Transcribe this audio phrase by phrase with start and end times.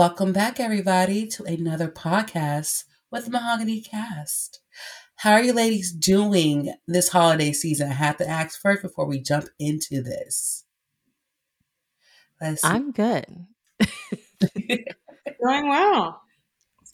[0.00, 4.62] Welcome back, everybody, to another podcast with Mahogany Cast.
[5.16, 7.90] How are you ladies doing this holiday season?
[7.90, 10.64] I have to ask first before we jump into this.
[12.64, 13.26] I'm good.
[15.44, 16.22] Going well.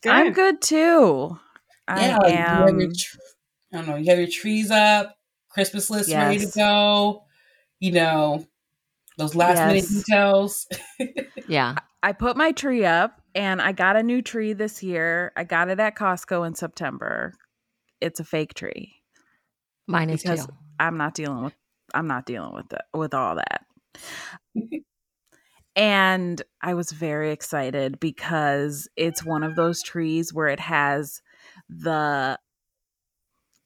[0.03, 0.13] Good.
[0.13, 1.39] I'm good too.
[1.89, 2.81] Yeah, I am.
[2.81, 2.91] Your,
[3.73, 3.95] I don't know.
[3.95, 5.17] You have your trees up,
[5.49, 6.27] Christmas list yes.
[6.27, 7.23] ready to go.
[7.79, 8.49] You know,
[9.17, 9.69] those last yes.
[9.69, 10.67] minute details.
[11.49, 11.77] yeah.
[12.03, 15.33] I put my tree up and I got a new tree this year.
[15.37, 17.35] I got it at Costco in September.
[18.01, 18.95] It's a fake tree.
[19.87, 20.53] Mine is because too.
[20.79, 21.55] I'm not dealing with
[21.95, 23.65] I'm not dealing with the, with all that.
[25.77, 31.23] and I was very excited because it's one of those trees where it has
[31.69, 32.39] the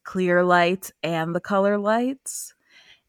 [0.05, 2.55] clear lights and the color lights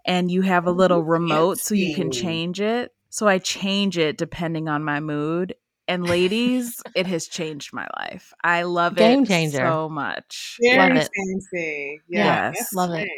[0.06, 2.92] and you have a oh, little remote so you can change it.
[3.12, 5.54] So I change it depending on my mood.
[5.88, 8.34] And ladies, it has changed my life.
[8.44, 9.58] I love Game it changer.
[9.58, 10.58] so much.
[10.62, 12.02] Very love fancy.
[12.08, 12.74] Yeah, yes.
[12.74, 13.10] Love it.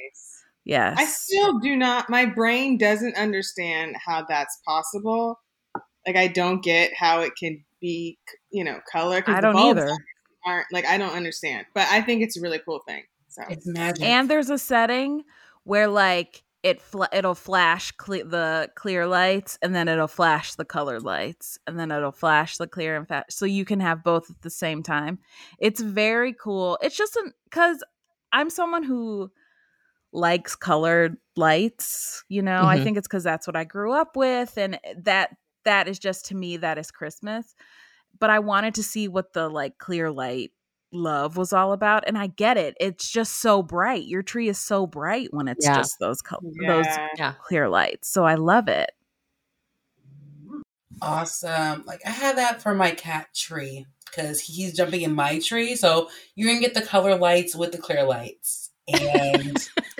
[0.65, 0.95] Yes.
[0.97, 5.39] I still do not my brain doesn't understand how that's possible.
[6.07, 8.17] Like I don't get how it can be,
[8.49, 9.23] you know, color.
[9.27, 9.91] I don't either.
[10.45, 13.03] Aren't like I don't understand, but I think it's a really cool thing.
[13.27, 14.03] So it's magic.
[14.03, 15.23] And there's a setting
[15.63, 20.65] where like it fl- it'll flash cle- the clear lights and then it'll flash the
[20.65, 24.29] colored lights and then it'll flash the clear and fast so you can have both
[24.29, 25.19] at the same time.
[25.59, 26.79] It's very cool.
[26.81, 27.83] It's just because
[28.31, 29.31] i'm someone who
[30.11, 32.61] likes colored lights you know?
[32.61, 32.67] Mm-hmm.
[32.67, 35.29] i think it's because that's what i grew up with and that
[35.65, 37.55] that is just to me that is christmas.
[38.19, 40.51] But i wanted to see what the like clear light
[40.93, 44.59] love was all about and i get it it's just so bright your tree is
[44.59, 45.75] so bright when it's yeah.
[45.75, 46.67] just those co- yeah.
[46.67, 46.85] those
[47.17, 47.33] yeah.
[47.41, 48.91] clear lights so i love it
[51.01, 55.75] awesome like i have that for my cat tree because he's jumping in my tree
[55.75, 59.69] so you're gonna get the color lights with the clear lights and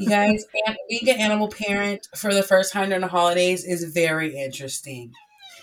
[0.00, 0.44] you guys
[0.88, 5.12] being an animal parent for the first time during the holidays is very interesting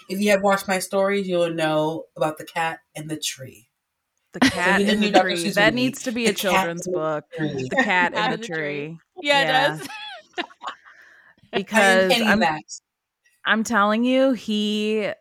[0.09, 3.67] if you have watched my stories you'll know about the cat and the tree
[4.33, 5.49] the cat in the tree.
[5.51, 7.25] That needs to be a children's book.
[7.37, 8.99] The cat in the tree.
[9.21, 9.75] Yeah, yeah.
[9.75, 9.87] it does.
[11.53, 12.43] because I'm,
[13.45, 15.11] I'm telling you, he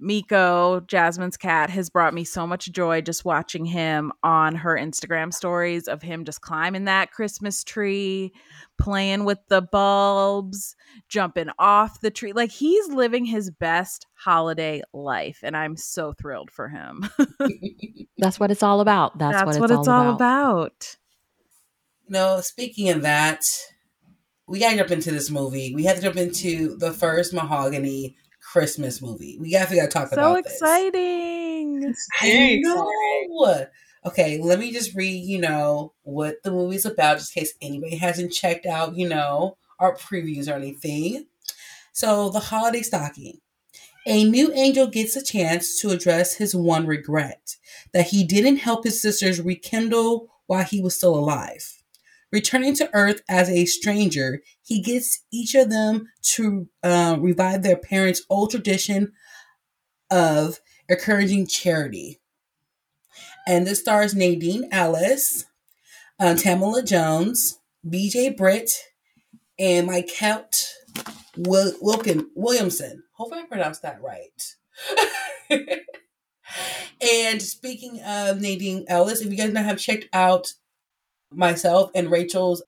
[0.00, 5.32] Miko, Jasmine's cat, has brought me so much joy just watching him on her Instagram
[5.32, 8.32] stories of him just climbing that Christmas tree,
[8.78, 10.74] playing with the bulbs,
[11.08, 12.32] jumping off the tree.
[12.32, 17.08] Like he's living his best holiday life, and I'm so thrilled for him.
[18.18, 19.18] That's what it's all about.
[19.18, 20.56] That's, That's what, it's, what it's all, all about.
[20.56, 20.96] about.
[22.08, 23.42] No, speaking of that,
[24.48, 25.72] we gotta jump into this movie.
[25.74, 28.16] We had to jump into the first Mahogany
[28.52, 29.38] Christmas movie.
[29.40, 30.58] We definitely got to talk so about this.
[30.58, 31.94] So exciting.
[32.20, 33.66] I know.
[34.06, 37.96] Okay, let me just read, you know, what the movie's about, just in case anybody
[37.96, 41.26] hasn't checked out, you know, our previews or anything.
[41.92, 43.40] So, the holiday stocking.
[44.06, 47.56] A new angel gets a chance to address his one regret
[47.92, 51.79] that he didn't help his sisters rekindle while he was still alive.
[52.32, 57.76] Returning to Earth as a stranger, he gets each of them to uh, revive their
[57.76, 59.12] parents' old tradition
[60.10, 62.20] of encouraging charity.
[63.46, 65.46] And this stars Nadine Ellis,
[66.20, 68.70] um, Tamala Jones, BJ Britt,
[69.58, 70.44] and Michael
[71.36, 73.02] Wil- Wilkin- Williamson.
[73.12, 74.56] Hopefully, I pronounced that right.
[77.00, 80.52] and speaking of Nadine Ellis, if you guys not have checked out
[81.32, 82.62] myself and Rachel's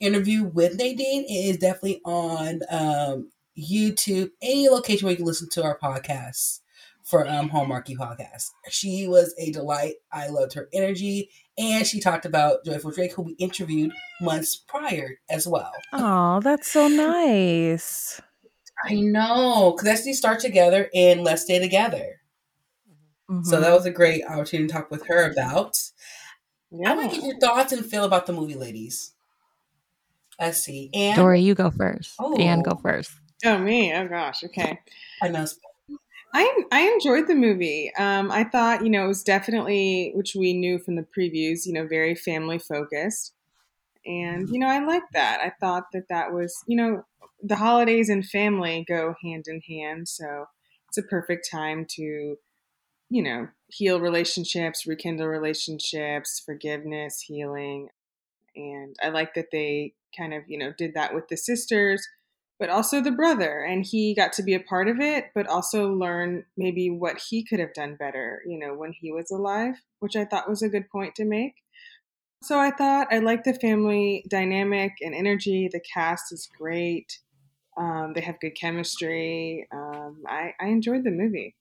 [0.00, 5.62] interview with Nadine is definitely on um, YouTube, any location where you can listen to
[5.62, 6.60] our podcasts
[7.08, 8.50] for um, Hallmarkies Podcast.
[8.68, 9.94] She was a delight.
[10.12, 11.30] I loved her energy.
[11.56, 15.72] And she talked about Joyful Drake, who we interviewed months prior as well.
[15.92, 18.20] Oh, that's so nice.
[18.84, 19.72] I know.
[19.74, 22.20] Because actually start together and let's stay together.
[23.30, 23.44] Mm-hmm.
[23.44, 25.78] So that was a great opportunity to talk with her about.
[26.70, 26.92] Yeah.
[26.92, 29.12] I want to get your thoughts and feel about the movie, ladies.
[30.40, 30.90] Let's see.
[30.92, 32.14] And Dory, you go first.
[32.18, 32.36] Oh.
[32.36, 33.10] And go first.
[33.44, 33.92] Oh, me.
[33.92, 34.44] Oh, gosh.
[34.44, 34.80] Okay.
[35.22, 35.46] I know.
[36.34, 37.90] I I enjoyed the movie.
[37.98, 41.72] Um, I thought you know it was definitely, which we knew from the previews, you
[41.72, 43.32] know, very family focused,
[44.04, 45.40] and you know I liked that.
[45.40, 47.06] I thought that that was you know
[47.42, 50.48] the holidays and family go hand in hand, so
[50.88, 52.36] it's a perfect time to
[53.10, 57.88] you know heal relationships, rekindle relationships, forgiveness, healing.
[58.56, 62.06] And I like that they kind of, you know, did that with the sisters.
[62.58, 63.60] but also the brother.
[63.60, 67.44] And he got to be a part of it, but also learn maybe what he
[67.44, 70.68] could have done better, you know, when he was alive, which I thought was a
[70.68, 71.54] good point to make.
[72.42, 75.68] So I thought I like the family dynamic and energy.
[75.70, 77.18] The cast is great.
[77.76, 79.66] Um, they have good chemistry.
[79.72, 81.54] Um, I, I enjoyed the movie.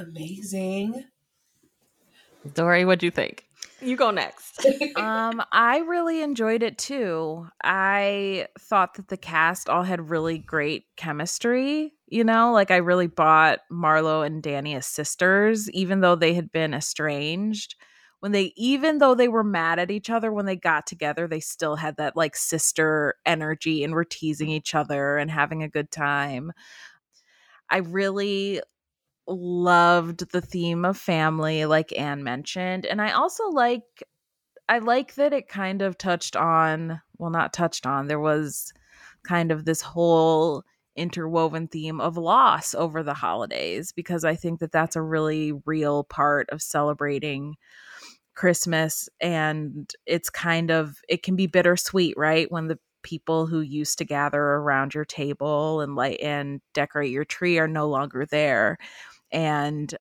[0.00, 1.04] Amazing.
[2.54, 3.44] Dory, what do you think?
[3.82, 4.66] You go next.
[4.96, 7.46] um, I really enjoyed it too.
[7.62, 11.92] I thought that the cast all had really great chemistry.
[12.06, 16.50] You know, like I really bought Marlo and Danny as sisters, even though they had
[16.50, 17.76] been estranged.
[18.20, 21.40] When they, even though they were mad at each other when they got together, they
[21.40, 25.90] still had that like sister energy and were teasing each other and having a good
[25.90, 26.52] time.
[27.70, 28.60] I really
[29.30, 33.82] loved the theme of family like Anne mentioned and I also like
[34.68, 38.72] I like that it kind of touched on well not touched on there was
[39.22, 40.64] kind of this whole
[40.96, 46.04] interwoven theme of loss over the holidays because I think that that's a really real
[46.04, 47.56] part of celebrating
[48.34, 53.98] Christmas and it's kind of it can be bittersweet right when the people who used
[53.98, 58.78] to gather around your table and light and decorate your tree are no longer there
[59.32, 59.94] and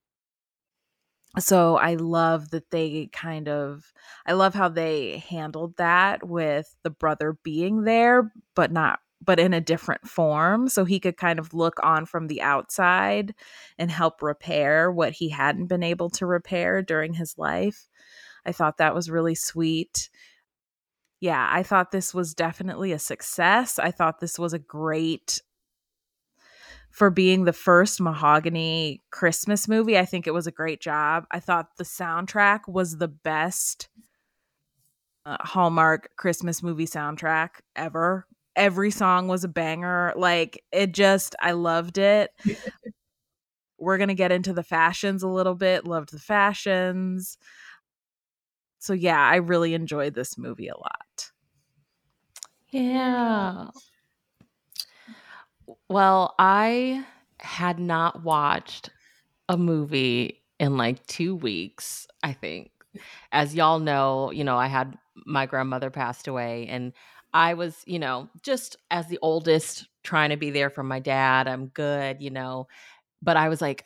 [1.37, 3.93] so I love that they kind of
[4.25, 9.53] I love how they handled that with the brother being there but not but in
[9.53, 13.35] a different form so he could kind of look on from the outside
[13.77, 17.87] and help repair what he hadn't been able to repair during his life.
[18.45, 20.09] I thought that was really sweet.
[21.19, 23.77] Yeah, I thought this was definitely a success.
[23.77, 25.41] I thought this was a great
[26.91, 29.97] for being the first mahogany Christmas movie.
[29.97, 31.25] I think it was a great job.
[31.31, 33.89] I thought the soundtrack was the best
[35.25, 38.25] uh, Hallmark Christmas movie soundtrack ever.
[38.55, 40.13] Every song was a banger.
[40.15, 42.31] Like it just, I loved it.
[43.77, 45.85] We're going to get into the fashions a little bit.
[45.85, 47.37] Loved the fashions.
[48.79, 51.31] So, yeah, I really enjoyed this movie a lot.
[52.71, 53.67] Yeah.
[55.89, 57.05] Well, I
[57.39, 58.89] had not watched
[59.47, 62.71] a movie in like two weeks, I think.
[63.31, 66.93] As y'all know, you know, I had my grandmother passed away and
[67.33, 71.47] I was, you know, just as the oldest trying to be there for my dad.
[71.47, 72.67] I'm good, you know.
[73.21, 73.85] But I was like,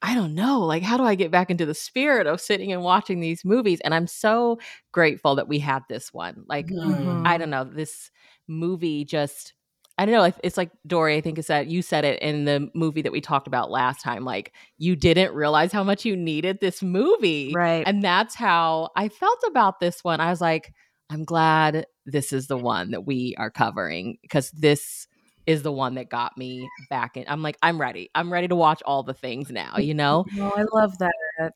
[0.00, 2.82] I don't know, like how do I get back into the spirit of sitting and
[2.82, 3.80] watching these movies?
[3.80, 4.58] And I'm so
[4.92, 6.44] grateful that we had this one.
[6.48, 7.26] Like mm-hmm.
[7.26, 8.10] I don't know, this
[8.46, 9.54] movie just
[9.98, 10.32] I don't know.
[10.44, 13.20] It's like Dory, I think is that you said it in the movie that we
[13.20, 14.24] talked about last time.
[14.24, 17.52] Like you didn't realize how much you needed this movie.
[17.52, 17.82] Right.
[17.84, 20.20] And that's how I felt about this one.
[20.20, 20.72] I was like,
[21.10, 25.08] I'm glad this is the one that we are covering because this
[25.46, 27.24] is the one that got me back in.
[27.26, 28.10] I'm like, I'm ready.
[28.14, 30.26] I'm ready to watch all the things now, you know?
[30.38, 31.52] Oh, I love that.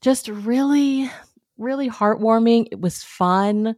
[0.00, 1.10] Just really,
[1.56, 2.68] really heartwarming.
[2.72, 3.76] It was fun.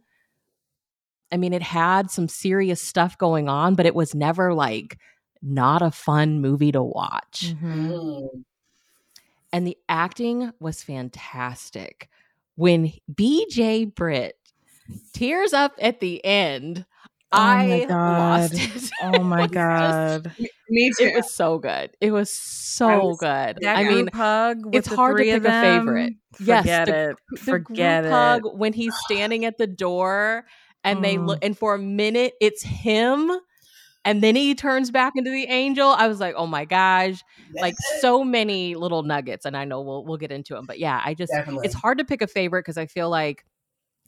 [1.31, 4.97] I mean, it had some serious stuff going on, but it was never like
[5.41, 7.53] not a fun movie to watch.
[7.53, 7.91] Mm-hmm.
[7.91, 8.43] Mm.
[9.53, 12.09] And the acting was fantastic.
[12.55, 14.37] When BJ Britt
[15.13, 16.85] tears up at the end,
[17.31, 18.91] oh I lost it.
[19.03, 20.31] Oh my god.
[20.69, 21.05] Me too.
[21.05, 21.91] It was so good.
[22.01, 23.63] It was so was, good.
[23.65, 24.73] I mean, hug.
[24.73, 26.13] it's hard to pick a favorite.
[26.33, 27.17] Forget yes, the, it.
[27.31, 28.11] The Forget it.
[28.11, 30.45] Hug when he's standing at the door
[30.83, 31.01] and mm.
[31.03, 33.31] they look and for a minute it's him
[34.05, 35.89] and then he turns back into the angel.
[35.89, 37.21] I was like oh my gosh.
[37.53, 41.01] Like so many little nuggets and i know we'll we'll get into them but yeah
[41.03, 41.65] i just Definitely.
[41.65, 43.45] it's hard to pick a favorite because i feel like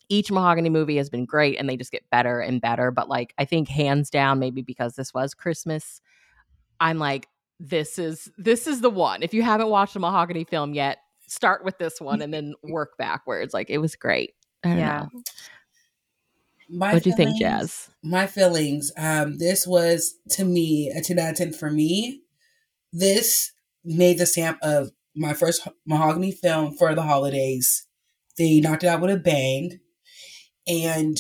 [0.09, 3.33] each mahogany movie has been great and they just get better and better but like
[3.37, 6.01] i think hands down maybe because this was christmas
[6.79, 7.27] i'm like
[7.59, 9.21] this is this is the one.
[9.21, 12.97] If you haven't watched a mahogany film yet start with this one and then work
[12.97, 14.33] backwards like it was great.
[14.65, 15.07] Yeah.
[15.13, 15.21] know
[16.69, 17.89] what do you think, Jazz?
[18.03, 18.91] My feelings.
[18.97, 22.21] Um, this was to me a 10 out of 10 for me.
[22.93, 23.51] This
[23.83, 27.87] made the stamp of my first mahogany film for the holidays.
[28.37, 29.79] They knocked it out with a bang.
[30.67, 31.17] And,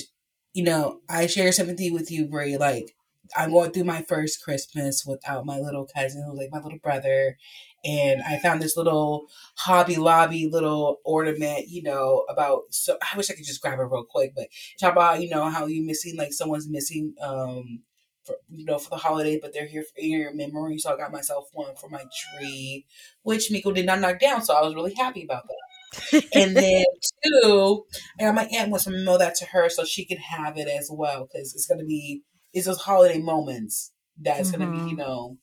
[0.53, 2.57] you know, I share sympathy with you, Brie.
[2.57, 2.95] Like,
[3.35, 7.37] I'm going through my first Christmas without my little cousin, who's like my little brother
[7.83, 13.29] and I found this little Hobby Lobby little ornament, you know, about so I wish
[13.29, 14.47] I could just grab it real quick, but
[14.79, 17.81] talk about, you know, how you missing like someone's missing um
[18.23, 20.77] for you know for the holiday, but they're here for your memory.
[20.77, 22.03] So I got myself one for my
[22.37, 22.85] tree,
[23.23, 26.23] which Miko did not knock down, so I was really happy about that.
[26.33, 26.85] and then
[27.25, 27.85] two,
[28.19, 30.67] I got my aunt wants to mail that to her so she can have it
[30.67, 34.97] as well because it's gonna be it's those holiday moments that's gonna be, you Mhm.
[34.97, 35.37] know.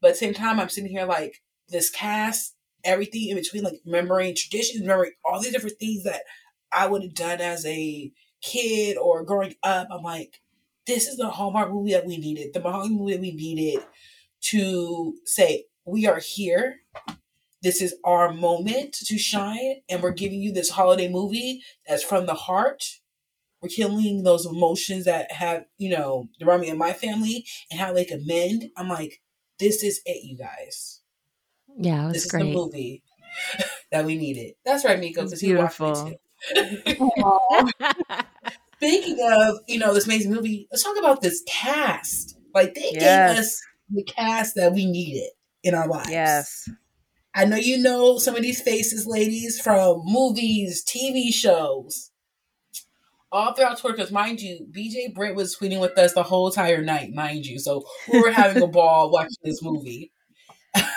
[0.00, 3.80] But at the same time, I'm sitting here like this cast, everything in between, like
[3.84, 6.22] remembering traditions, remembering all these different things that
[6.72, 8.12] I would have done as a
[8.42, 9.88] kid or growing up.
[9.90, 10.40] I'm like,
[10.86, 13.84] this is the Hallmark movie that we needed, the Hallmark movie that we needed
[14.42, 16.76] to say we are here.
[17.62, 22.24] This is our moment to shine, and we're giving you this holiday movie that's from
[22.24, 22.82] the heart.
[23.60, 27.92] We're killing those emotions that have, you know, around me and my family and how
[27.92, 28.70] they can mend.
[28.78, 29.20] I'm like,
[29.58, 30.99] this is it, you guys.
[31.80, 33.02] Yeah, it was This is the movie
[33.92, 34.54] that we needed.
[34.64, 36.18] That's right, Miko, because you watched it
[36.54, 37.10] too.
[38.76, 42.36] Speaking of, you know, this amazing movie, let's talk about this cast.
[42.54, 43.60] Like they gave us
[43.90, 45.30] the cast that we needed
[45.62, 46.10] in our lives.
[46.10, 46.68] Yes.
[47.34, 52.10] I know you know some of these faces, ladies, from movies, TV shows,
[53.30, 53.96] all throughout Twitter.
[53.96, 57.58] Because mind you, BJ Britt was tweeting with us the whole entire night, mind you.
[57.58, 60.10] So we were having a ball watching this movie.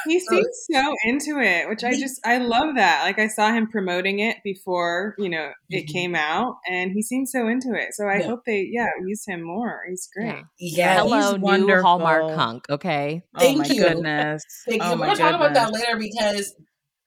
[0.05, 3.03] He seems so into it, which I just I love that.
[3.03, 5.91] Like I saw him promoting it before, you know, it Mhm.
[5.91, 7.93] came out and he seems so into it.
[7.93, 8.27] So I Yeah.
[8.27, 9.81] hope they yeah, use him more.
[9.89, 10.27] He's great.
[10.27, 10.41] Yeah.
[10.59, 11.09] Yeah, Hello.
[11.09, 11.83] Hello, he's new wonderful.
[11.83, 12.65] Hallmark hunk.
[12.69, 13.23] Okay.
[13.39, 13.81] Thank oh my you.
[13.81, 14.43] goodness.
[14.67, 14.89] Thank you.
[14.89, 16.53] Oh We're gonna talk about that later because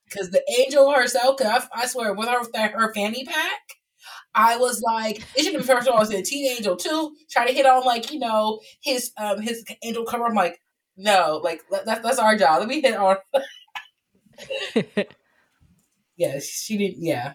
[0.09, 3.61] because the angel herself, cause I, I swear, with her with her fanny pack,
[4.35, 7.49] I was like, it should be first of all, it's a teen angel too, trying
[7.49, 10.25] to hit on like you know his um his angel cover.
[10.25, 10.59] I'm like,
[10.97, 12.61] no, like that- that's that's our job.
[12.61, 13.17] Let me hit on.
[16.17, 17.03] Yeah, she didn't.
[17.05, 17.35] Yeah,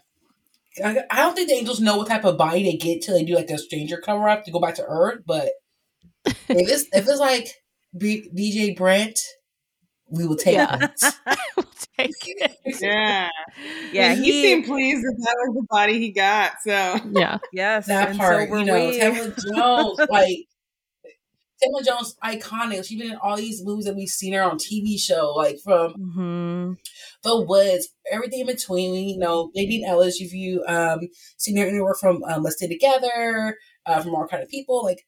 [0.84, 3.24] I, I don't think the angels know what type of body they get till they
[3.24, 5.22] do like a stranger cover up to go back to Earth.
[5.26, 5.50] But
[6.26, 7.50] if it's if it's like
[7.98, 9.20] B, DJ Brent,
[10.10, 10.78] we will take Yeah.
[10.82, 11.14] it.
[11.58, 12.58] We'll take it.
[12.82, 13.30] Yeah.
[13.92, 16.54] Yeah, he, he- seemed pleased that that was the body he got.
[16.66, 17.38] So Yeah.
[17.54, 17.86] Yes.
[17.88, 19.00] that and part, so were you know, we.
[19.00, 19.36] Tamala
[19.98, 20.38] Jones, like
[21.62, 22.86] Tamala Jones, iconic.
[22.86, 25.94] She's been in all these movies that we've seen her on TV show, like from
[25.94, 26.78] Mhm.
[27.24, 28.94] The Woods, everything in between.
[29.10, 31.02] You know, Nadine Ellis, if you um
[31.38, 35.06] seen her anywhere from um, Let's Stay Together, uh, from All Kind of People, like,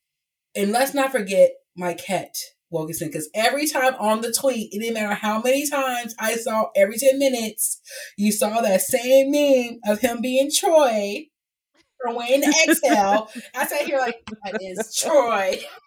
[0.56, 2.38] and let's not forget Mykelti
[2.70, 6.70] Wilkinson, because every time on the tweet, it didn't matter how many times I saw
[6.76, 7.80] every ten minutes,
[8.18, 11.28] you saw that same meme of him being Troy
[12.02, 13.30] from Wayne Exhale.
[13.56, 15.60] I sat here like that is Troy.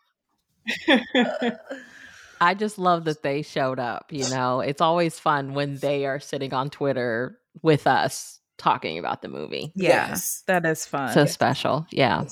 [2.41, 4.13] I just love that they showed up.
[4.13, 9.23] You know, it's always fun when they are sitting on Twitter with us talking about
[9.23, 9.73] the movie.
[9.75, 10.09] Yeah.
[10.11, 10.43] Yes.
[10.47, 11.13] That is fun.
[11.13, 11.87] So special.
[11.91, 12.25] Yeah.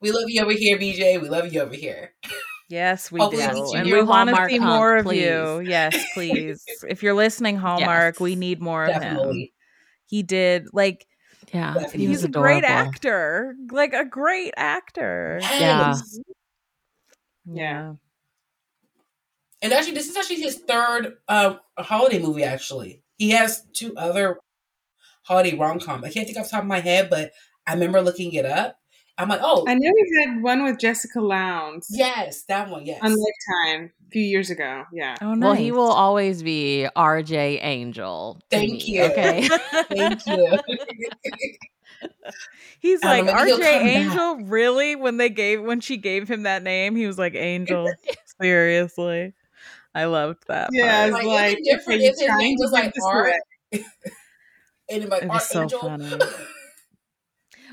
[0.00, 1.20] We love you over here, BJ.
[1.20, 2.12] We love you over here.
[2.70, 3.62] Yes, we Hopefully do.
[3.72, 5.22] we And we want to Hallmark see hunk, more of please.
[5.22, 5.60] you.
[5.60, 6.64] Yes, please.
[6.88, 9.48] if you're listening, Hallmark, we need more of him.
[10.06, 11.04] He did like
[11.52, 11.74] Yeah.
[11.74, 12.00] Definitely.
[12.00, 13.56] He was he's a great actor.
[13.72, 15.38] Like a great actor.
[15.42, 15.60] Yes.
[15.60, 16.22] Yeah.
[17.52, 17.94] Yeah.
[19.62, 22.44] And actually, this is actually his third uh, holiday movie.
[22.44, 24.38] Actually, he has two other
[25.22, 26.04] holiday rom com.
[26.04, 27.32] I can't think off the top of my head, but
[27.66, 28.76] I remember looking it up.
[29.18, 33.00] I'm like, oh, I know he had one with Jessica Lowndes yes, that one, yes.
[33.02, 34.84] on Lifetime a few years ago.
[34.94, 35.16] Yeah.
[35.20, 35.46] Oh nice.
[35.46, 38.40] Well, he will always be RJ Angel.
[38.50, 39.02] Thank me, you.
[39.04, 39.46] Okay.
[39.90, 40.58] Thank you.
[42.80, 43.96] He's like don't know, maybe he'll RJ come back.
[43.96, 44.36] Angel.
[44.46, 44.96] Really?
[44.96, 47.92] When they gave when she gave him that name, he was like Angel.
[48.40, 49.34] Seriously,
[49.94, 50.70] I loved that.
[50.72, 51.08] Yeah, part.
[51.08, 53.32] it's Like, like, it'd different if his name was like this Art.
[53.72, 53.84] away.
[54.90, 55.80] and like It was so Archangel.
[55.80, 56.18] funny.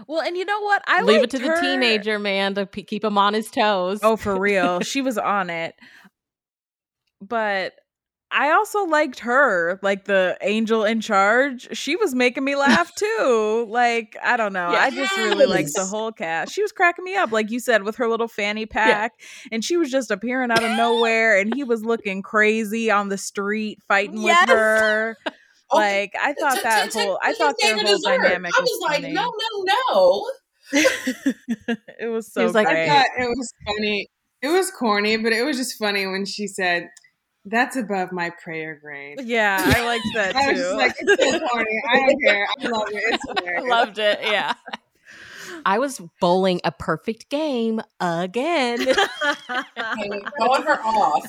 [0.07, 0.83] Well, and you know what?
[0.87, 3.99] I Leave it liked to the teenager man to p- keep him on his toes.
[4.03, 4.79] Oh, for real.
[4.81, 5.73] she was on it.
[7.19, 7.73] But
[8.29, 11.75] I also liked her, like the angel in charge.
[11.77, 13.65] She was making me laugh too.
[13.69, 14.67] Like, I don't know.
[14.67, 16.53] I just really liked the whole cast.
[16.53, 19.13] She was cracking me up, like you said, with her little fanny pack.
[19.51, 21.37] And she was just appearing out of nowhere.
[21.39, 24.47] And he was looking crazy on the street fighting Yes.
[24.47, 25.17] with her.
[25.69, 29.33] Oh, like, I thought that whole, I thought their whole dynamic I was, like, no,
[29.33, 30.31] no, no.
[31.99, 32.87] it was so was like, I great.
[32.87, 34.07] thought it was funny.
[34.41, 36.87] It was corny, but it was just funny when she said,
[37.49, 40.63] "That's above my prayer grade." yeah, I liked that I was too.
[40.63, 41.81] just like, "It's so corny.
[41.91, 42.47] I don't care.
[42.61, 43.03] I love it.
[43.13, 44.19] It's hilarious." Loved it.
[44.23, 44.53] Yeah.
[45.65, 48.79] I was bowling a perfect game again.
[49.77, 51.25] Hey, Throwing her off.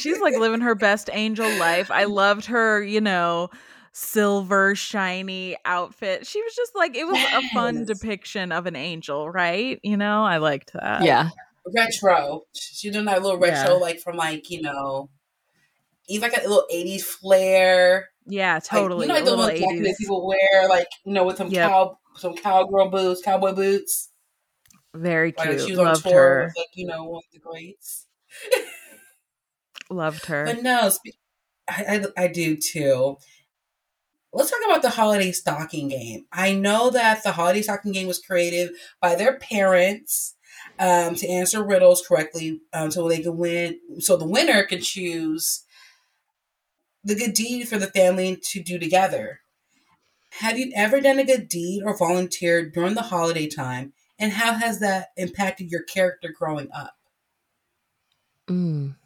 [0.00, 1.90] She's like living her best angel life.
[1.90, 3.50] I loved her, you know,
[3.92, 6.26] silver shiny outfit.
[6.26, 7.86] She was just like it was a fun Yes.
[7.86, 9.78] depiction of an angel, right?
[9.82, 11.02] You know, I liked that.
[11.04, 11.30] yeah.
[11.74, 12.42] Retro.
[12.54, 13.80] She's doing that little retro, Yeah.
[13.80, 15.10] like from like you know,
[16.02, 18.08] he's like a little '80s flair.
[18.26, 19.06] Yeah, Like, totally.
[19.06, 21.68] you know, like the jacket that people wear, like you know, with some Yep.
[21.70, 24.10] cow, some cowgirl boots, cowboy boots.
[24.94, 25.60] Very Like, cute.
[25.62, 26.44] she was on Loved tour her.
[26.44, 28.06] with like you know one of the greats.
[29.90, 30.44] Loved her.
[30.46, 31.18] But no, spe-
[31.68, 33.16] I, I I do too.
[34.32, 36.26] Let's talk about the holiday stocking game.
[36.32, 40.34] I know that the holiday stocking game was created by their parents
[40.78, 43.78] um, to answer riddles correctly, um, so they can win.
[44.00, 45.64] So the winner can choose
[47.02, 49.40] the good deed for the family to do together.
[50.40, 54.54] Have you ever done a good deed or volunteered during the holiday time, and how
[54.54, 56.94] has that impacted your character growing up?
[58.48, 58.96] Mm.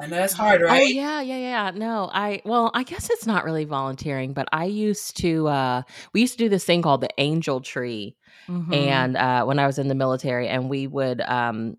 [0.00, 0.80] I know that's hard, right?
[0.80, 1.70] Oh yeah, yeah, yeah.
[1.74, 6.20] No, I well, I guess it's not really volunteering, but I used to uh we
[6.20, 8.16] used to do this thing called the angel tree
[8.48, 8.72] Mhm.
[8.72, 11.76] and uh when I was in the military and we would um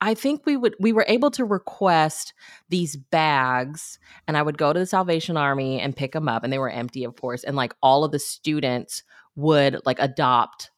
[0.00, 2.34] I think we would we were able to request
[2.68, 6.52] these bags and I would go to the Salvation Army and pick them up and
[6.52, 9.04] they were empty of course and like all of the students
[9.36, 10.71] would like adopt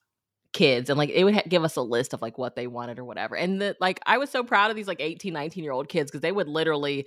[0.55, 2.99] kids and like it would ha- give us a list of like what they wanted
[2.99, 5.73] or whatever and the like i was so proud of these like 18 19 year
[5.73, 7.07] old kids because they would literally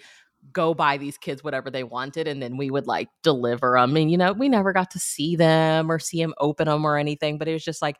[0.54, 4.12] go buy these kids whatever they wanted and then we would like deliver them and
[4.12, 7.38] you know we never got to see them or see them open them or anything
[7.38, 7.98] but it was just like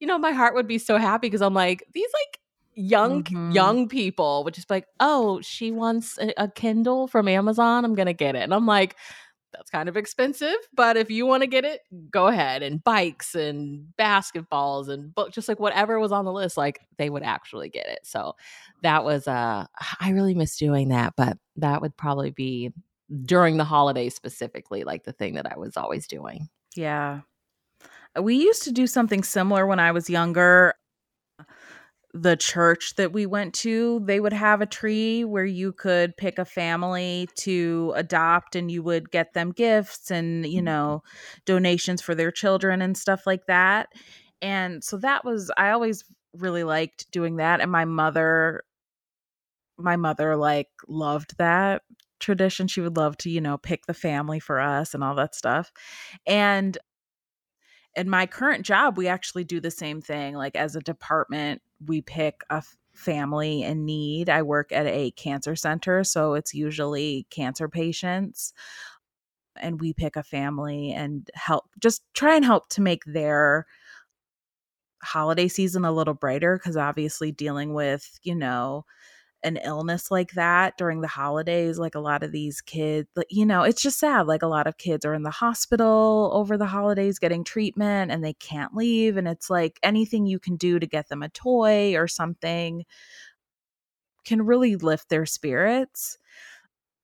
[0.00, 2.38] you know my heart would be so happy because i'm like these like
[2.74, 3.54] young Mhm.
[3.54, 7.94] young people would just be like oh she wants a, a kindle from amazon i'm
[7.94, 8.96] gonna get it and i'm like
[9.52, 11.80] that's kind of expensive, but if you want to get it,
[12.10, 12.62] go ahead.
[12.62, 17.10] And bikes and basketballs and book, just like whatever was on the list, like they
[17.10, 18.00] would actually get it.
[18.04, 18.34] So
[18.82, 19.66] that was, uh,
[20.00, 22.72] I really miss doing that, but that would probably be
[23.24, 26.48] during the holidays specifically, like the thing that I was always doing.
[26.74, 27.20] Yeah.
[28.20, 30.74] We used to do something similar when I was younger.
[32.14, 36.38] The church that we went to, they would have a tree where you could pick
[36.38, 40.66] a family to adopt and you would get them gifts and, you mm-hmm.
[40.66, 41.02] know,
[41.46, 43.88] donations for their children and stuff like that.
[44.42, 47.60] And so that was, I always really liked doing that.
[47.62, 48.62] And my mother,
[49.78, 51.82] my mother like loved that
[52.20, 52.68] tradition.
[52.68, 55.72] She would love to, you know, pick the family for us and all that stuff.
[56.26, 56.76] And
[57.94, 60.34] in my current job, we actually do the same thing.
[60.34, 64.28] Like as a department, we pick a f- family in need.
[64.28, 68.52] I work at a cancer center, so it's usually cancer patients.
[69.56, 73.66] And we pick a family and help just try and help to make their
[75.02, 78.84] holiday season a little brighter because obviously dealing with, you know,
[79.44, 83.62] an illness like that during the holidays like a lot of these kids you know
[83.62, 87.18] it's just sad like a lot of kids are in the hospital over the holidays
[87.18, 91.08] getting treatment and they can't leave and it's like anything you can do to get
[91.08, 92.84] them a toy or something
[94.24, 96.18] can really lift their spirits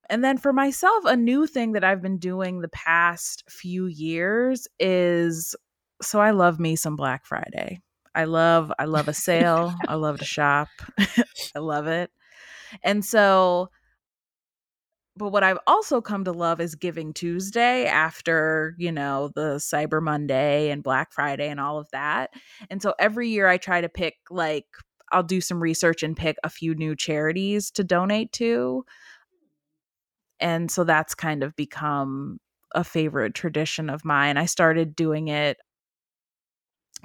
[0.09, 4.67] and then for myself a new thing that I've been doing the past few years
[4.79, 5.55] is
[6.01, 7.81] so I love me some Black Friday.
[8.15, 9.75] I love I love a sale.
[9.87, 10.69] I love to shop.
[11.55, 12.11] I love it.
[12.83, 13.71] And so,
[15.17, 20.01] but what I've also come to love is Giving Tuesday after, you know, the Cyber
[20.01, 22.31] Monday and Black Friday and all of that.
[22.71, 24.67] And so every year I try to pick, like,
[25.11, 28.85] I'll do some research and pick a few new charities to donate to.
[30.39, 32.39] And so that's kind of become
[32.75, 34.37] a favorite tradition of mine.
[34.37, 35.57] I started doing it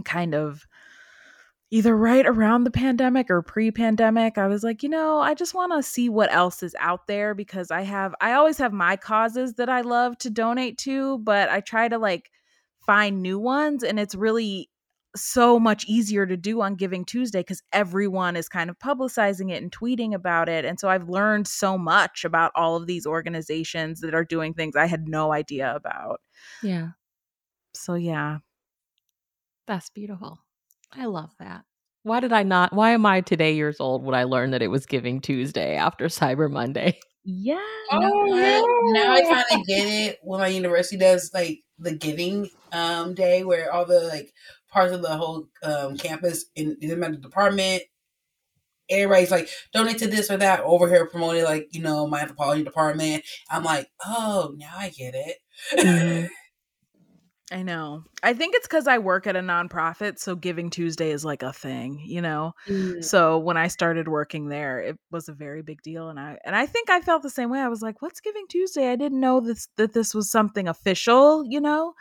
[0.06, 0.68] kind of
[1.74, 5.74] either right around the pandemic or pre-pandemic i was like you know i just want
[5.74, 9.56] to see what else is out there because i have i always have my causes
[9.56, 12.30] that i love to donate to but i try to like
[12.86, 14.70] find new ones and it's really
[15.16, 19.64] so much easier to do on giving tuesday because everyone is kind of publicizing it
[19.64, 24.00] and tweeting about it and so i've learned so much about all of these organizations
[24.02, 26.22] that are doing things i had no idea about.
[26.62, 26.90] Yeah,
[27.74, 28.40] so yeah.
[29.66, 30.43] That's beautiful.
[30.96, 31.64] I love that.
[32.04, 32.74] Why did I not?
[32.74, 36.06] Why am I today years old when I learned that it was Giving Tuesday after
[36.08, 37.00] Cyber Monday?
[37.24, 37.60] yeah
[37.92, 38.94] You know what?
[38.94, 43.44] Now I kind of get it when my university does like the giving um, day
[43.44, 44.34] where all the like
[44.70, 47.84] parts of the whole um, campus in in the department,
[48.90, 52.64] everybody's like donate to this or that over here promoting like you know my anthropology
[52.64, 53.24] department.
[53.50, 55.38] I'm like, oh, now I get it.
[55.80, 56.30] Mhm.
[57.54, 58.04] I know.
[58.24, 61.54] I think it's because I work at a nonprofit, so Giving Tuesday is like a
[61.54, 62.54] thing, you know.
[62.68, 63.04] Mm.
[63.04, 66.56] So when I started working there, it was a very big deal, and I and
[66.56, 67.60] I think I felt the same way.
[67.60, 71.46] I was like, "What's Giving Tuesday?" I didn't know this that this was something official,
[71.46, 71.94] you know.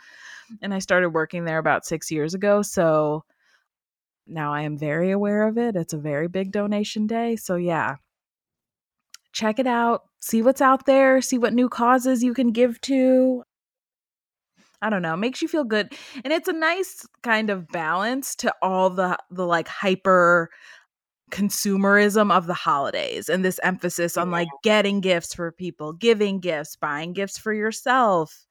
[0.63, 3.23] And I started working there about six years ago, so
[4.25, 5.75] now I am very aware of it.
[5.75, 7.97] It's a very big donation day, so yeah,
[9.33, 10.01] check it out.
[10.19, 11.21] See what's out there.
[11.21, 13.43] See what new causes you can give to.
[14.83, 15.93] I don't know, makes you feel good.
[16.23, 20.49] And it's a nice kind of balance to all the the like hyper
[21.31, 26.75] consumerism of the holidays and this emphasis on like getting gifts for people, giving gifts,
[26.75, 28.45] buying gifts for yourself.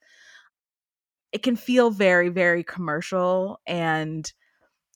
[1.31, 4.31] It can feel very very commercial and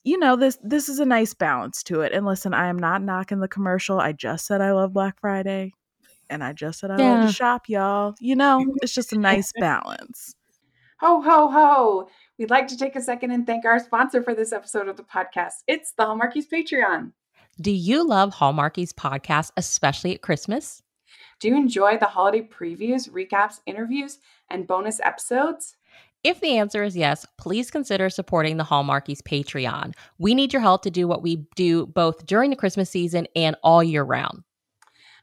[0.04, 2.12] you know this this is a nice balance to it.
[2.12, 4.00] And listen, I am not knocking the commercial.
[4.00, 5.72] I just said I love Black Friday
[6.30, 7.04] and I just said I Yeah.
[7.04, 8.14] love to shop, y'all.
[8.20, 10.34] You know, it's just a nice balance.
[11.00, 12.08] Ho, ho, ho.
[12.40, 15.04] We'd like to take a second and thank our sponsor for this episode of the
[15.04, 15.62] podcast.
[15.68, 17.12] It's the Hallmarkies Patreon.
[17.60, 20.82] Do you love Hallmarkies podcast, especially at Christmas?
[21.38, 24.18] Do you enjoy the holiday previews, recaps, interviews,
[24.50, 25.76] and bonus episodes?
[26.24, 29.94] If the answer is yes, please consider supporting the Hallmarkies Patreon.
[30.18, 33.54] We need your help to do what we do both during the Christmas season and
[33.62, 34.42] all year round.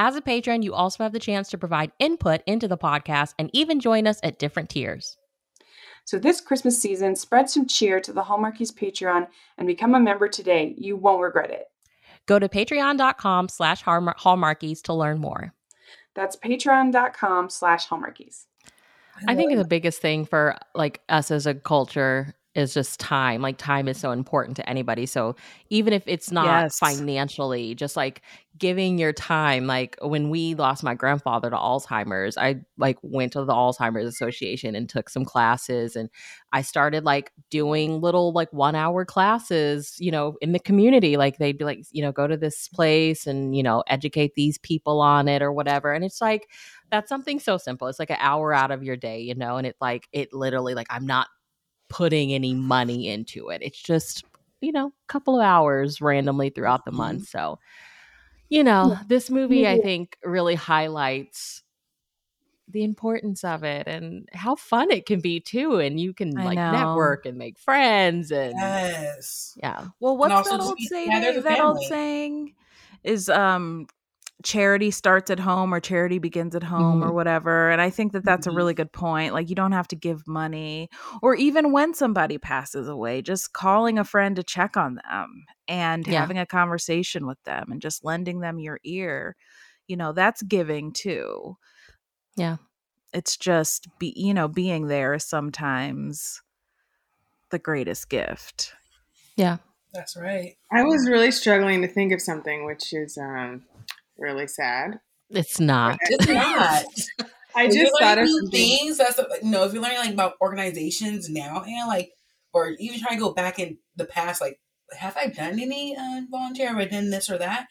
[0.00, 3.50] As a patron, you also have the chance to provide input into the podcast and
[3.52, 5.16] even join us at different tiers.
[6.04, 9.26] So this Christmas season, spread some cheer to the Hallmarkies Patreon
[9.58, 10.72] and become a member today.
[10.78, 11.64] You won't regret it.
[12.26, 15.52] Go to patreon.com slash hallmarkies to learn more.
[16.14, 18.44] That's patreon.com slash hallmarkies.
[19.26, 23.40] I think the biggest thing for like us as a culture is just time.
[23.42, 25.06] Like time is so important to anybody.
[25.06, 25.36] So
[25.70, 26.80] even if it's not Yes.
[26.80, 28.22] financially, just like
[28.58, 29.66] giving your time.
[29.66, 34.74] Like when we lost my grandfather to Alzheimer's, I like went to the Alzheimer's Association
[34.74, 36.10] and took some classes and
[36.52, 41.16] I started like doing little like 1 hour classes, you know, in the community.
[41.16, 44.58] Like they'd be like, you know, go to this place and, you know, educate these
[44.58, 45.92] people on it or whatever.
[45.92, 46.48] And it's like
[46.90, 47.86] that's something so simple.
[47.88, 50.74] It's like an hour out of your day, you know, and it like it literally
[50.74, 51.28] like I'm not
[51.88, 53.62] putting any money into it.
[53.62, 54.24] It's just,
[54.60, 57.28] you know, a couple of hours randomly throughout the month.
[57.28, 57.58] So,
[58.48, 61.62] you know, this movie I think really highlights
[62.70, 65.78] the importance of it and how fun it can be too.
[65.78, 66.72] And you can I like know.
[66.72, 69.54] network and make friends and Yes.
[69.56, 69.86] yeah.
[70.00, 71.10] Well, what's that old saying?
[71.10, 72.54] together as a That old saying
[73.04, 73.86] is um
[74.44, 77.70] charity starts at home or charity begins at home or whatever.
[77.70, 78.56] And I think that that's a Mhm.
[78.56, 79.34] really good point.
[79.34, 80.88] Like you don't have to give money
[81.22, 86.06] or even when somebody passes away, just calling a friend to check on them and
[86.06, 86.20] Yeah.
[86.20, 89.34] having a conversation with them and just lending them your ear.
[89.88, 91.56] You know, that's giving too.
[92.36, 92.58] Yeah.
[93.12, 96.42] It's just be, you know, being there is sometimes
[97.50, 98.74] the greatest gift.
[99.34, 99.56] Yeah.
[99.94, 100.56] That's right.
[100.70, 103.64] I was really struggling to think of something, which is um,
[104.18, 105.00] really sad.
[105.30, 105.98] It's not.
[106.10, 106.84] It's not.
[107.54, 108.50] I If just you're thought of learning new something.
[108.50, 108.98] things.
[108.98, 109.64] That's like, no.
[109.64, 112.12] If you're learning like about organizations now and like,
[112.52, 114.60] or even trying to go back in the past, like,
[114.96, 116.68] have I done any uh, volunteer?
[116.68, 117.66] Have I done this or that?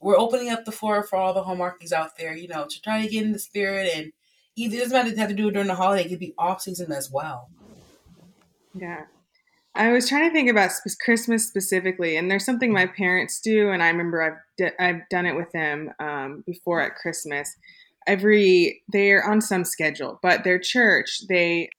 [0.00, 3.02] We're opening up the floor for all the hallmarkies out there, you know, to try
[3.02, 4.12] to get in the spirit and
[4.56, 6.04] either it doesn't matter have to do it during the holiday.
[6.04, 7.48] It could be off season as well.
[8.74, 9.04] Yeah.
[9.76, 10.70] I was trying to think about
[11.04, 15.26] Christmas specifically, and there's something my parents do, and I remember I've d- I've done
[15.26, 17.54] it with them um, before at Christmas.
[18.06, 21.70] Every they're on some schedule, but their church they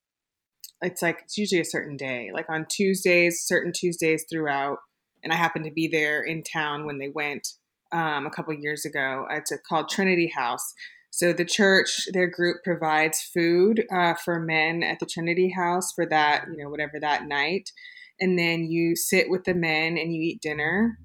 [0.82, 4.80] it's like it's usually a certain day, like on Tuesdays, certain Tuesdays throughout.
[5.24, 7.48] And I happened to be there in town when they went
[7.92, 9.26] um, a couple years ago.
[9.32, 10.74] It's called Trinity House.
[11.16, 16.06] So the church, their group provides food uh, for men at the Trinity House for
[16.08, 17.72] that, you know, whatever that night,
[18.20, 20.98] and then you sit with the men and you eat dinner.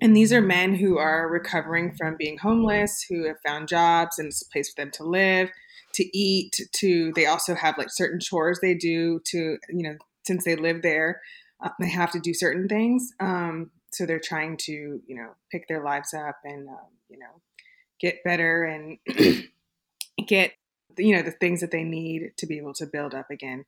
[0.00, 4.26] And these are men who are recovering from being homeless, who have found jobs and
[4.26, 5.50] it's a place for them to live,
[5.94, 6.60] to eat.
[6.80, 9.94] To they also have like certain chores they do to, you know,
[10.26, 11.20] since they live there,
[11.62, 13.12] uh, they have to do certain things.
[13.20, 17.40] Um, so they're trying to, you know, pick their lives up and, um, you know,
[18.00, 18.98] get better and
[20.26, 20.52] get
[20.96, 23.64] you know the things that they need to be able to build up again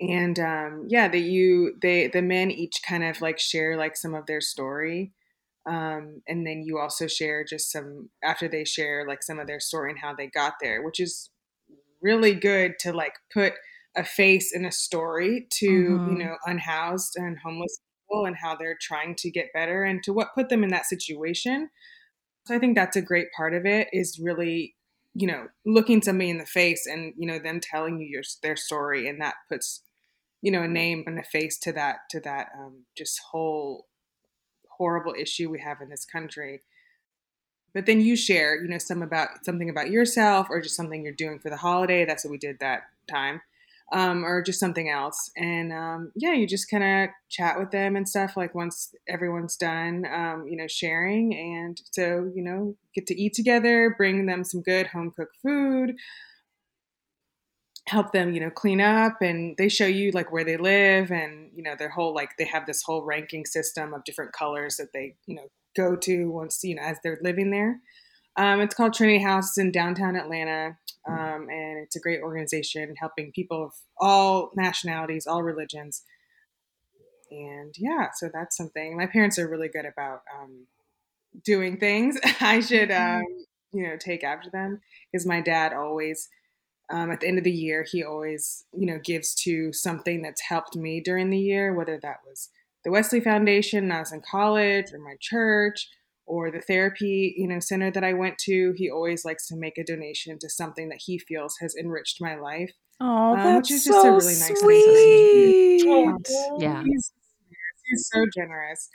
[0.00, 4.14] and um yeah that you they the men each kind of like share like some
[4.14, 5.12] of their story
[5.66, 9.60] um and then you also share just some after they share like some of their
[9.60, 11.30] story and how they got there which is
[12.00, 13.54] really good to like put
[13.96, 16.04] a face and a story to Mhm.
[16.04, 20.12] you know unhoused and homeless people and how they're trying to get better and to
[20.12, 21.68] what put them in that situation
[22.44, 24.74] so I think that's a great part of it is really,
[25.14, 28.56] you know, looking somebody in the face and, you know, them telling you your, their
[28.56, 29.82] story and that puts
[30.42, 33.86] you know a name and a face to that to that um, just whole
[34.68, 36.60] horrible issue we have in this country.
[37.72, 41.14] But then you share you know some about something about yourself or just something you're
[41.14, 42.04] doing for the holiday.
[42.04, 43.40] That's what we did that time
[43.92, 45.30] um, or just something else.
[45.36, 49.56] And um, yeah you just kind of chat with them and stuff like once everyone's
[49.56, 51.34] done um, you know sharing.
[51.34, 55.94] And so you know get to eat together bring them some good home cooked food
[57.88, 59.20] help them you know clean up.
[59.20, 62.46] And they show you like where they live and you know their whole like they
[62.46, 66.62] have this whole ranking system of different colors that they you know go to once
[66.62, 67.80] you know as they're living there
[68.36, 70.76] um, it's called trinity house in downtown atlanta
[71.08, 76.02] um, and it's a great organization helping people of all nationalities all religions.
[77.30, 78.96] And yeah so that's something.
[78.96, 80.66] My parents are really good about um,
[81.44, 82.18] doing things.
[82.40, 83.24] I should um,
[83.72, 86.28] you know take after them because my dad always
[86.90, 90.42] um, at the end of the year, he always, you know, gives to something that's
[90.42, 92.50] helped me during the year, whether that was
[92.84, 95.88] the Wesley Foundation when I was in college or my church
[96.32, 98.72] or the therapy, you know, center that I went to.
[98.78, 102.36] He always likes to make a donation to something that he feels has enriched my
[102.36, 102.72] life.
[103.00, 105.78] Oh, um, that's which is so just a really nice thing sweet.
[105.84, 106.50] to see.
[106.58, 106.82] Yeah.
[106.84, 107.12] He's,
[107.84, 108.88] he's so generous.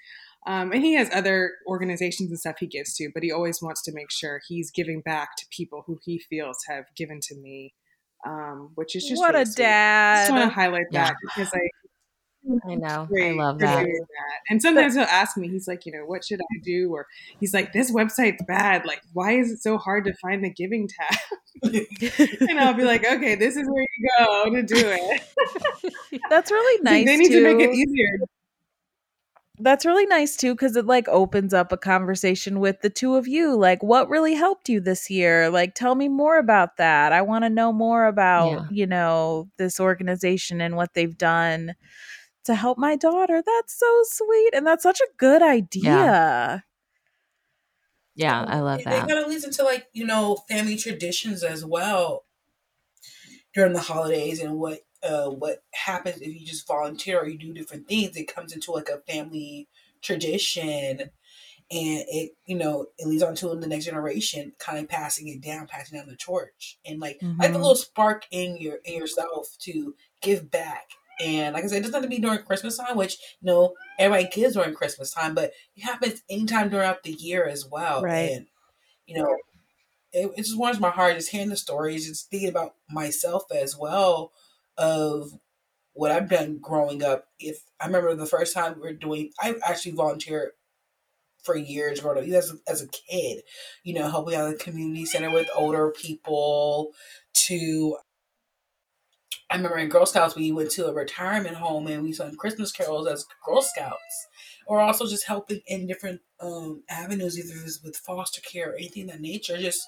[0.48, 3.84] Um, and he has other organizations and stuff he gives to, but he always wants
[3.84, 7.76] to make sure he's giving back to people who he feels have given to me,
[8.26, 9.66] um, which is just what really a sweet.
[9.66, 11.04] I just want to highlight Yeah.
[11.10, 11.60] that because I
[12.70, 13.08] I know.
[13.22, 13.84] I love that.
[13.86, 14.40] that.
[14.50, 16.92] And sometimes he'll ask me, he's like, you know, what should I do?
[16.94, 17.08] Or
[17.40, 18.86] he's like, this website's bad.
[18.86, 21.20] Like, why is it so hard to find the giving tab?
[22.50, 26.22] and I'll be like, okay, this is where you go to do it.
[26.30, 27.44] That's really nice they need too.
[27.44, 28.20] to make it easier.
[29.60, 33.28] That's really nice too because it like opens up a conversation with the two of
[33.28, 33.56] you.
[33.56, 35.50] Like, what really helped you this year?
[35.50, 37.12] Like, tell me more about that.
[37.12, 38.66] I want to know more about Yeah.
[38.70, 41.74] you know this organization and what they've done
[42.48, 43.44] to help my daughter.
[43.46, 46.66] That's so sweet, and that's such a good idea.
[48.16, 49.08] Yeah, I love that.
[49.08, 52.26] It kind of leads into like you know family traditions as well
[53.54, 57.54] during the holidays and what uh what happens if you just volunteer or you do
[57.54, 58.16] different things.
[58.18, 59.70] It comes into like a family
[60.02, 61.10] tradition, and
[61.72, 65.68] it you know it leads on to the next generation, kind of passing it down,
[65.68, 67.60] passing down the torch, and like like the Mhm.
[67.60, 70.92] little spark in your in yourself to give back.
[71.20, 73.74] And like I said, it doesn't have to be during Christmas time, which you know
[73.98, 78.04] everybody gives during Christmas time, but it happens anytime throughout the year as well.
[78.04, 78.32] Right.
[78.32, 78.48] And
[79.06, 79.36] you know,
[80.12, 83.78] it, it just warms my heart just hearing the stories, just thinking about myself as
[83.78, 84.32] well
[84.78, 85.32] of
[85.94, 87.26] what I've done growing up.
[87.40, 90.52] If I remember the first time we were doing, I actually volunteered
[91.44, 93.42] for years growing up as, as a kid,
[93.84, 96.92] you know, helping out the community center with older people
[97.34, 97.98] to
[99.50, 102.72] I remember in Girl Scouts we went to a retirement home and we sang Christmas
[102.72, 104.28] carols as Girl Scouts.
[104.66, 109.12] Or also just helping in different um, avenues, either with foster care or anything of
[109.12, 109.58] that nature.
[109.58, 109.80] Just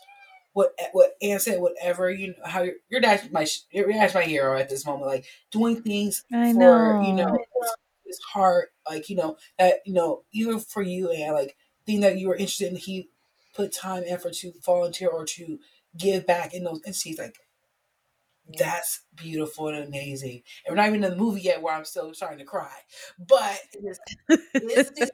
[0.54, 4.24] what what Ann said, whatever you know, how your your dad's my your dad's my
[4.24, 5.08] hero at this moment.
[5.08, 7.26] Like doing things I for you know.
[7.28, 7.38] know
[8.10, 12.18] his heart, like you know that you know even for you and like thing that
[12.18, 13.10] you were interested in, he
[13.56, 15.60] put time and effort to volunteer or to
[15.98, 17.20] give back in those entities.
[17.20, 17.38] Like
[18.58, 20.42] that's beautiful and amazing.
[20.66, 22.74] And we're not even in the movie yet where I'm still starting to cry.
[23.20, 24.02] But just
[24.54, 25.12] this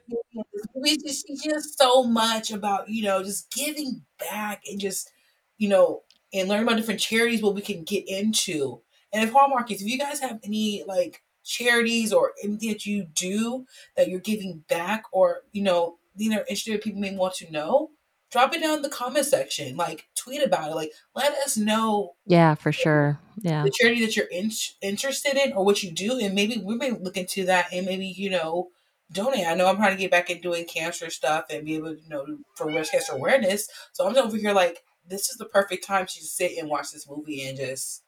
[0.74, 5.10] movie just teaches so much about, you know, just giving back and just,
[5.58, 8.80] you know, and learning about different charities what we can get into.
[9.12, 13.06] And if Hallmark is, if you guys have any like charities or anything that you
[13.14, 17.50] do that you're giving back or, you know, that are interested people may want to
[17.50, 17.90] know,
[18.30, 19.76] drop it down in the comment section.
[19.76, 20.74] Like tweet about it.
[20.74, 23.18] Like let us know Yeah, for sure.
[23.40, 23.62] Yeah.
[23.62, 24.50] the charity that you're in,
[24.82, 28.06] interested in or what you do and maybe we may look into that and maybe
[28.06, 28.68] you know
[29.12, 31.94] donate i know i'm trying to get back in doing cancer stuff and be able
[31.94, 32.24] to you know
[32.56, 36.24] for breast cancer awareness so i'm over here like this is the perfect time to
[36.24, 38.02] sit and watch this movie and just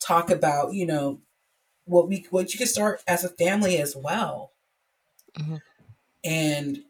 [0.00, 1.20] talk about you know
[1.84, 4.50] what we what you can start as a family as well
[5.38, 5.60] Mhm.
[6.24, 6.82] and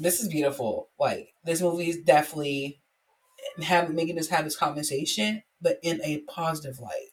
[0.00, 2.80] this is beautiful like this movie is definitely
[3.62, 7.10] have making us have this conversation but in a positive light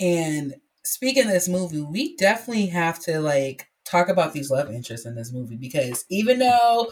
[0.00, 5.06] and speaking of this movie, we definitely have to like talk about these love interests
[5.06, 6.90] in this movie because even though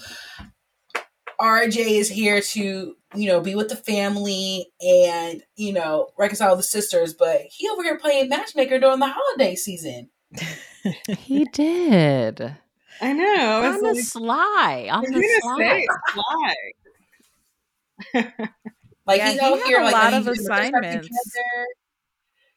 [1.40, 6.62] RJ is here to, you know, be with the family and, you know, reconcile the
[6.62, 10.10] sisters, but he over here playing matchmaker during the holiday season.
[11.18, 12.56] He did.
[13.00, 13.24] I know.
[13.24, 14.88] I On was the like, sly.
[14.90, 15.58] On I was the gonna sly.
[15.58, 16.54] say, fly.
[19.06, 20.58] Like Yeah, he's he out had here a like lot of he's doing the stuff
[20.58, 21.06] assignments.
[21.06, 21.66] together.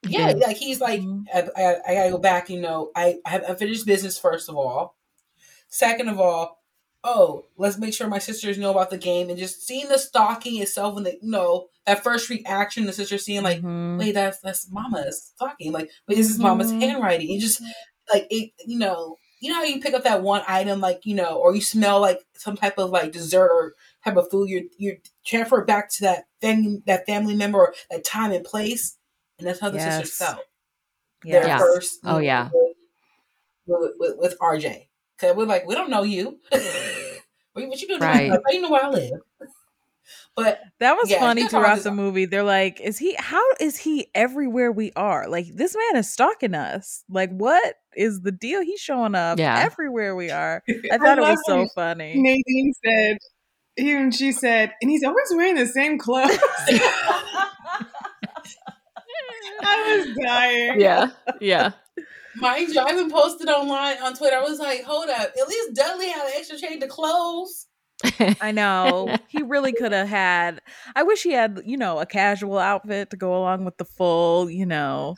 [0.04, 1.26] Yeah, like he's like, Mhm.
[1.32, 2.50] I, I, I gotta go back.
[2.50, 4.96] You know, I I have unfinished business first of all.
[5.68, 6.64] Second of all,
[7.04, 10.60] oh, let's make sure my sisters know about the game and just seeing the stocking
[10.60, 14.00] itself and the you know that first reaction the sister seeing like, Mhm.
[14.00, 15.72] wait, that's that's Mama's talking.
[15.72, 16.82] Like, wait, this is Mama's Mhm.
[16.82, 17.30] handwriting.
[17.36, 17.62] It just
[18.12, 21.16] like it, you know, you know how you pick up that one item, like you
[21.16, 23.74] know, or you smell like some type of like dessert or
[24.04, 24.50] type of food.
[24.50, 28.44] You you transfer it back to that family that family member or that time and
[28.44, 28.98] place,
[29.38, 30.18] and that's how the sisters Yes.
[30.18, 30.46] felt.
[31.24, 31.58] Their Yeah.
[31.58, 32.50] first, Oh, yeah.
[33.68, 34.88] with, with, with RJ.
[35.20, 36.40] Cause we're like, we don't know you.
[36.50, 36.62] what,
[37.54, 38.00] what you doing?
[38.00, 38.30] Right.
[38.30, 39.20] Like, how you know where I live?
[40.44, 42.26] But That was Yeah, funny that's how throughout the movie.
[42.26, 43.16] They're like, "Is he?
[43.18, 45.28] How is he everywhere we are?
[45.30, 47.04] Like this man is stalking us.
[47.10, 48.62] Like what is the deal?
[48.62, 49.60] He's showing up Yeah.
[49.60, 52.14] everywhere we are." I thought it was so funny.
[52.16, 53.18] Nadine said,
[53.78, 56.38] even she said, and he's always wearing the same clothes.
[59.62, 60.80] I was dying.
[60.80, 61.10] Yeah.
[61.40, 61.72] Yeah.
[62.36, 64.38] mind you, I even posted online on Twitter.
[64.38, 67.68] I was like, hold up, at least Dudley had an extra change of clothes.
[68.42, 70.62] I know he really could have had.
[70.96, 74.50] I wish he had, you know, a casual outfit to go along with the full,
[74.50, 75.16] you know,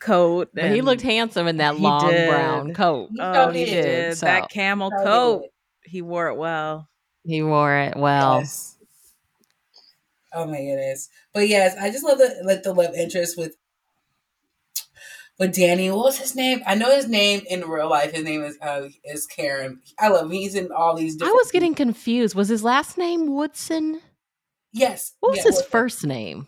[0.00, 0.48] coat.
[0.54, 2.28] But he looked handsome in that long did.
[2.28, 3.10] brown coat.
[3.12, 3.82] He Oh, sure he did.
[3.82, 5.40] did so- that camel oh, Sure coat.
[5.42, 5.50] did.
[5.90, 6.88] He wore it well.
[7.24, 8.38] He wore it well.
[8.40, 8.76] Yes.
[10.32, 11.08] Oh my goodness.
[11.32, 13.54] But yes, I just love the like the love interest with
[15.38, 15.90] with Danny.
[15.90, 16.62] What was his name?
[16.66, 18.12] I know his name in real life.
[18.12, 19.80] His name is uh is Karen.
[19.98, 20.30] I love him.
[20.32, 22.34] He's in all these I was getting confused.
[22.34, 24.00] Was his last name Woodson?
[24.72, 25.12] Yes.
[25.20, 25.70] What was yeah, his Wilson.
[25.70, 26.46] first name?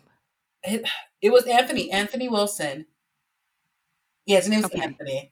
[0.63, 0.87] It,
[1.21, 1.91] it was Anthony.
[1.91, 2.85] Anthony Wilson.
[4.25, 4.81] Yeah, his name's Okay.
[4.81, 5.31] Anthony.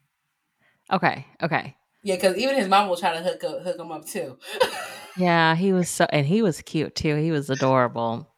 [0.91, 1.25] Okay.
[1.41, 1.75] Okay.
[2.03, 4.37] Yeah, because even his mom will try to hook up, hook him up too.
[5.17, 7.15] Yeah, he was so, and he was cute too.
[7.15, 8.29] He was adorable.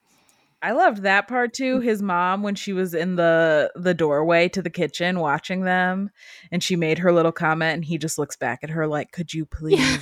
[0.61, 1.79] I loved that part too.
[1.79, 1.83] Mm.
[1.83, 6.09] His mom when she was in the the doorway to the kitchen watching them
[6.51, 9.33] and she made her little comment and he just looks back at her like, "Could
[9.33, 10.01] you please Yeah.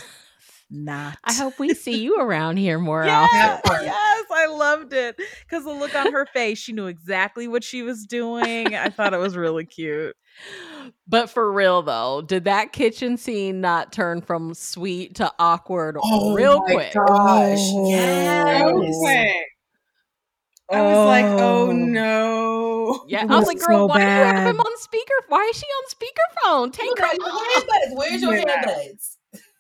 [0.70, 3.86] not?" I hope we see you around here more Yes, often.
[3.86, 5.18] yes, I loved it
[5.50, 8.76] cuz the look on her face, she knew exactly what she was doing.
[8.76, 10.16] I thought it was really cute.
[11.08, 16.02] But for real though, did that kitchen scene not turn from sweet to awkward real
[16.02, 16.14] quick?
[16.14, 16.94] Oh real my quick?
[16.94, 17.60] gosh!
[17.90, 18.62] Yes.
[18.70, 19.46] So quick.
[20.72, 21.72] I was like, oh, oh.
[21.72, 23.06] no.
[23.08, 25.14] Yeah, I was was like, girl, so why do you have him on speaker?
[25.28, 26.74] Why is she on speakerphone?
[26.74, 27.64] Take her Where's your off.
[27.66, 27.98] headbuds?
[27.98, 28.44] Where's your Yeah.
[28.66, 29.15] headbuds?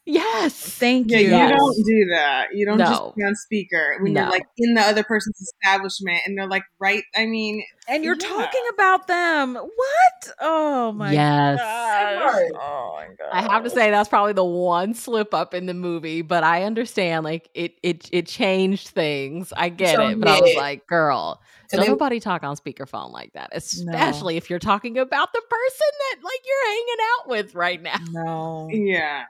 [0.05, 0.53] Yes.
[0.55, 1.25] Thank Yeah, you.
[1.25, 1.57] you Yes.
[1.57, 2.47] don't do that.
[2.53, 2.85] You don't No.
[2.85, 4.21] just be on speaker when No.
[4.21, 7.03] you're like in the other person's establishment and they're like right.
[7.15, 8.27] I mean, and you're Yeah.
[8.27, 9.55] talking about them.
[9.55, 10.31] What?
[10.39, 11.57] Oh my Yes.
[11.59, 12.51] gosh.
[12.55, 13.29] Oh my god.
[13.31, 16.63] I have to say that's probably the one slip up in the movie, but I
[16.63, 19.51] understand like it it it changed things.
[19.57, 20.57] I get So it, but I was did.
[20.57, 21.41] like, girl,
[21.71, 25.41] 'Cause don't they- nobody talk on speakerphone like that, especially if you're talking about the
[25.49, 27.97] person that like you're hanging out with right now.
[28.11, 28.69] No.
[28.71, 29.23] yeah.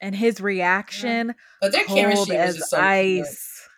[0.00, 2.84] And his reaction but their cold chemistry was as just so good.
[2.84, 3.68] ice.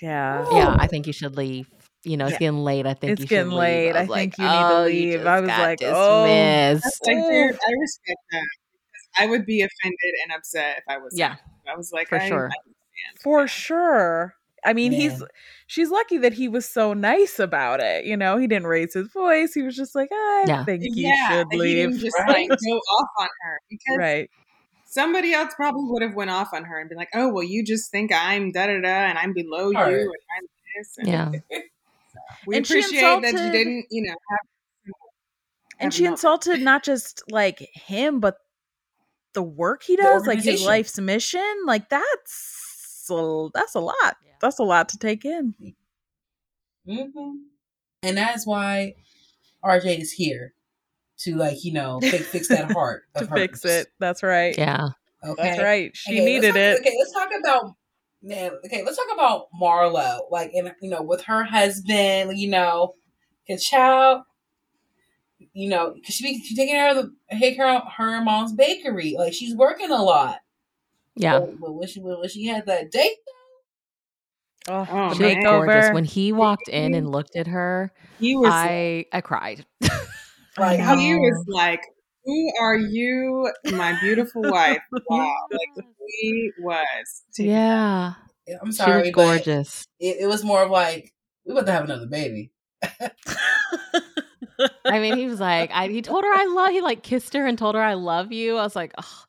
[0.00, 0.46] Yeah.
[0.52, 1.68] Yeah, I think you should leave.
[2.04, 2.38] You know, it's Yeah.
[2.38, 2.86] getting late.
[2.86, 3.58] I think It's you should getting leave.
[3.58, 3.92] late.
[3.92, 6.22] I, I was think like, you need to "Oh, leave." I was got like, oh.
[6.24, 8.46] Like, I respect that.
[9.18, 11.12] I would be offended and upset if I was.
[11.16, 11.38] Yeah, him.
[11.68, 12.48] I was like, for I, sure.
[12.50, 12.54] I.
[13.22, 14.34] For sure.
[14.64, 15.22] I mean, he's
[15.66, 18.04] she's lucky that he was so nice about it.
[18.04, 19.52] You know, he didn't raise his voice.
[19.54, 20.64] He was just like, I Yeah.
[20.64, 22.00] think you yeah, should that he didn't leave.
[22.02, 22.48] just Right.
[22.48, 24.30] like go off on her because right.
[24.90, 27.64] Somebody else probably would have went off on her and been like, "Oh, well, you
[27.64, 29.90] just think I'm da da da and I'm below Right.
[29.92, 31.32] you and I'm this." And Yeah.
[32.46, 34.38] we And she appreciate that you didn't, you know, have.
[35.78, 38.36] And she no- insulted not just like him, but
[39.32, 41.54] the work he does, like his life's mission.
[41.64, 43.94] Like that's a, that's a lot.
[44.02, 44.32] Yeah.
[44.40, 45.54] That's a lot to take in.
[46.86, 47.30] hmm
[48.02, 48.94] And that's why
[49.64, 50.52] RJ is here
[51.20, 53.88] to like you know fix, fix that heart to of fix it.
[53.98, 54.56] That's right.
[54.56, 54.88] Yeah.
[55.24, 55.96] Okay, That's right.
[55.96, 56.80] She Okay, needed let's it.
[56.80, 57.74] Okay, let's talk about
[58.22, 58.52] man.
[58.64, 60.20] Okay, let's talk about Marlo.
[60.30, 62.94] Like, and you know, with her husband, you know,
[63.44, 64.22] his child.
[65.52, 68.52] You know, because she be she taking care of the take care of her mom's
[68.52, 69.14] bakery.
[69.16, 70.40] Like she's working a lot.
[71.16, 71.38] Yeah.
[71.40, 73.16] But, but when she when she had that date,
[74.68, 75.90] Oh, Oh, the She looked gorgeous.
[75.92, 79.64] When he walked in and looked at her, He was I I cried.
[80.60, 81.80] like how he was like,
[82.24, 85.84] "Who are you, my beautiful wife?" Wow, like
[86.20, 87.22] he was.
[87.32, 88.14] taking- yeah.
[88.62, 89.86] I'm sorry, looked but gorgeous.
[90.00, 91.12] it, it was more of like
[91.46, 92.50] we about to have another baby.
[94.84, 96.68] I mean, he was like, I, he told her I love.
[96.70, 96.76] You.
[96.76, 98.56] He like kissed her and told her I love you.
[98.56, 99.24] I was like, oh.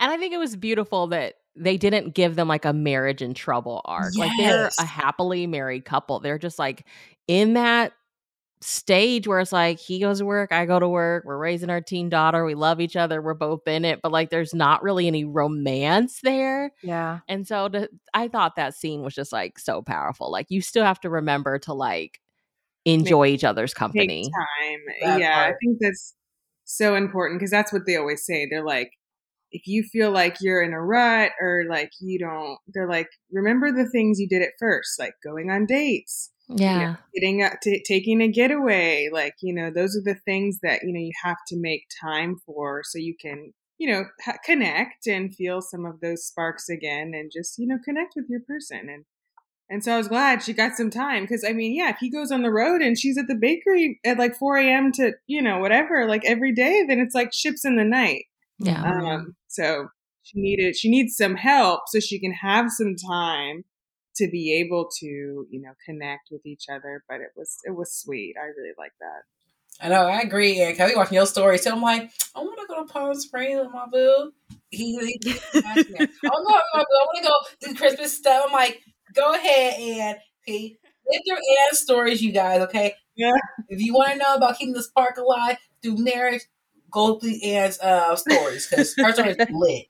[0.00, 3.34] and I think it was beautiful that they didn't give them like a marriage in
[3.34, 4.16] trouble arc.
[4.16, 6.18] Like they're a happily married couple.
[6.20, 6.86] They're just like
[7.28, 7.92] in that
[8.64, 11.80] stage where it's like he goes to work, I go to work, we're raising our
[11.80, 15.06] teen daughter, we love each other, we're both in it, but like there's not really
[15.06, 16.72] any romance there.
[16.82, 17.20] Yeah.
[17.28, 20.30] And so to, I thought that scene was just like so powerful.
[20.30, 22.20] Like you still have to remember to like
[22.84, 24.30] enjoy each other's company.
[24.30, 25.20] time.
[25.20, 26.14] Yeah, I think that's
[26.64, 28.46] so important because that's what they always say.
[28.50, 28.90] They're like,
[29.52, 33.70] if you feel like you're in a rut or like you don't, they're like, remember
[33.70, 36.96] the things you did at first, like going on dates, Yeah.
[37.14, 39.08] getting a, t- taking a getaway.
[39.12, 42.36] Like you know, those are the things that you know you have to make time
[42.44, 47.12] for, so you can you know ha- connect and feel some of those sparks again,
[47.14, 49.04] and just you know connect with your person and.
[49.70, 52.10] And so I was glad she got some time because I mean, yeah, if he
[52.10, 54.92] goes on the road and she's at the bakery at like 4 a.m.
[54.92, 58.26] to, you know, whatever, like every day, then it's like ships in the night.
[58.58, 58.82] Yeah.
[58.84, 59.88] Um, so
[60.22, 63.64] she needed, she needs some help so she can have some time
[64.16, 67.02] to be able to, you know, connect with each other.
[67.08, 68.34] But it was, it was sweet.
[68.40, 69.22] I really like that.
[69.80, 70.60] I know, I agree.
[70.60, 73.14] And I be watching your story, so I'm like, I want to go to Palm
[73.14, 74.32] Springs with my boo.
[74.70, 76.96] He, he, he I want to go, with my boo.
[77.00, 78.44] I want to go do Christmas stuff.
[78.46, 78.80] I'm like,
[79.14, 80.76] go ahead and okay,
[81.10, 82.60] live through Anne's stories, you guys.
[82.62, 83.32] Okay, Yeah.
[83.68, 86.42] If you want to know about keeping this park alive through marriage,
[86.90, 89.86] go through Anne's uh, stories because her story is lit.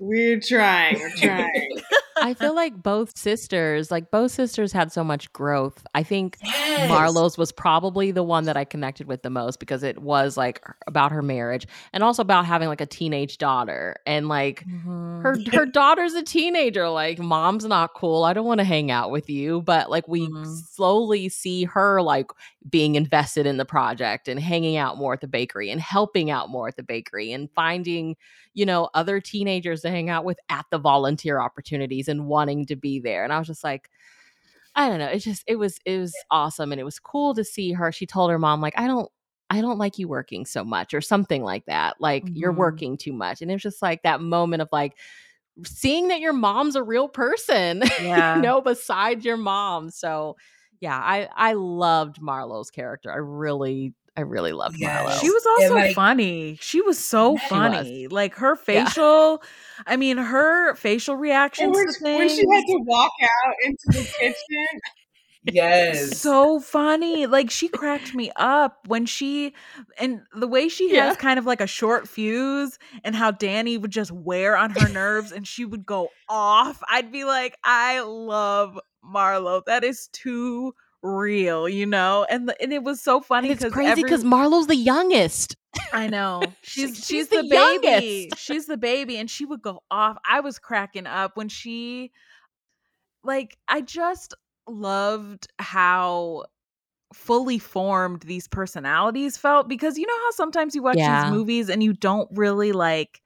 [0.00, 1.80] We're trying, we're trying.
[2.22, 5.84] I feel like both sisters, like both sisters had so much growth.
[5.94, 6.88] I think Yes.
[6.88, 10.62] Marlowe's was probably the one that I connected with the most because it was like
[10.86, 15.22] about her marriage and also about having like a teenage daughter and like Mhm.
[15.22, 19.10] her her daughter's a teenager like mom's not cool I don't want to hang out
[19.10, 20.46] with you but like we Mhm.
[20.46, 22.26] slowly see her like
[22.68, 26.48] being invested in the project and hanging out more at the bakery and helping out
[26.50, 28.14] more at the bakery and finding
[28.54, 32.76] you know other teenagers to hang out with at the volunteer opportunities and wanting to
[32.76, 33.90] be there and I was just like
[34.74, 35.06] I don't know.
[35.06, 37.90] It's just it was it was awesome and it was cool to see her.
[37.90, 39.10] She told her mom like I don't
[39.50, 41.96] I don't like you working so much or something like that.
[42.00, 42.56] Like you're Mhm.
[42.56, 43.42] working too much.
[43.42, 44.96] And it was just like that moment of like
[45.64, 48.36] seeing that your mom's a real person, Yeah.
[48.36, 49.90] you know, besides your mom.
[49.90, 50.36] So
[50.80, 53.12] yeah, I I loved Marlowe's character.
[53.12, 54.88] I really I really loved Yes.
[55.04, 55.18] Marlowe.
[55.20, 56.58] She was also like- funny.
[56.60, 57.48] She was so She was.
[57.48, 58.08] funny.
[58.08, 58.84] Like her Yeah.
[58.84, 59.42] facial,
[59.86, 63.54] I mean, her facial And reactions when, to she- when she had to walk out
[63.64, 64.80] into the kitchen,
[65.44, 66.18] Yes.
[66.18, 67.26] so funny.
[67.26, 69.54] Like she cracked me up when she
[69.98, 71.06] and the way she Yeah.
[71.06, 74.88] has kind of like a short fuse and how Danny would just wear on her
[74.88, 76.82] nerves and she would go off.
[76.90, 79.64] I'd be like, I love Marlo.
[79.66, 82.26] That is too real, you know?
[82.30, 85.56] And the, and it was so funny it's because crazy because Marlowe's the youngest.
[85.92, 86.42] I know.
[86.62, 88.26] She's She's she's, the the, baby.
[88.28, 88.38] youngest.
[88.42, 90.16] She's the baby and she would go off.
[90.28, 92.10] I was cracking up when she
[93.24, 94.34] like I just
[94.66, 96.44] loved how
[97.14, 101.24] fully formed these personalities felt because you know how sometimes you watch Yeah.
[101.24, 103.22] these movies and you don't really like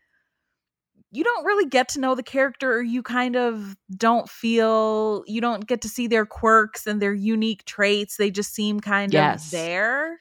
[1.15, 5.41] you don't really get to know the character or you kind of don't feel you
[5.41, 9.45] don't get to see their quirks and their unique traits they just seem kind Yes.
[9.45, 10.19] of there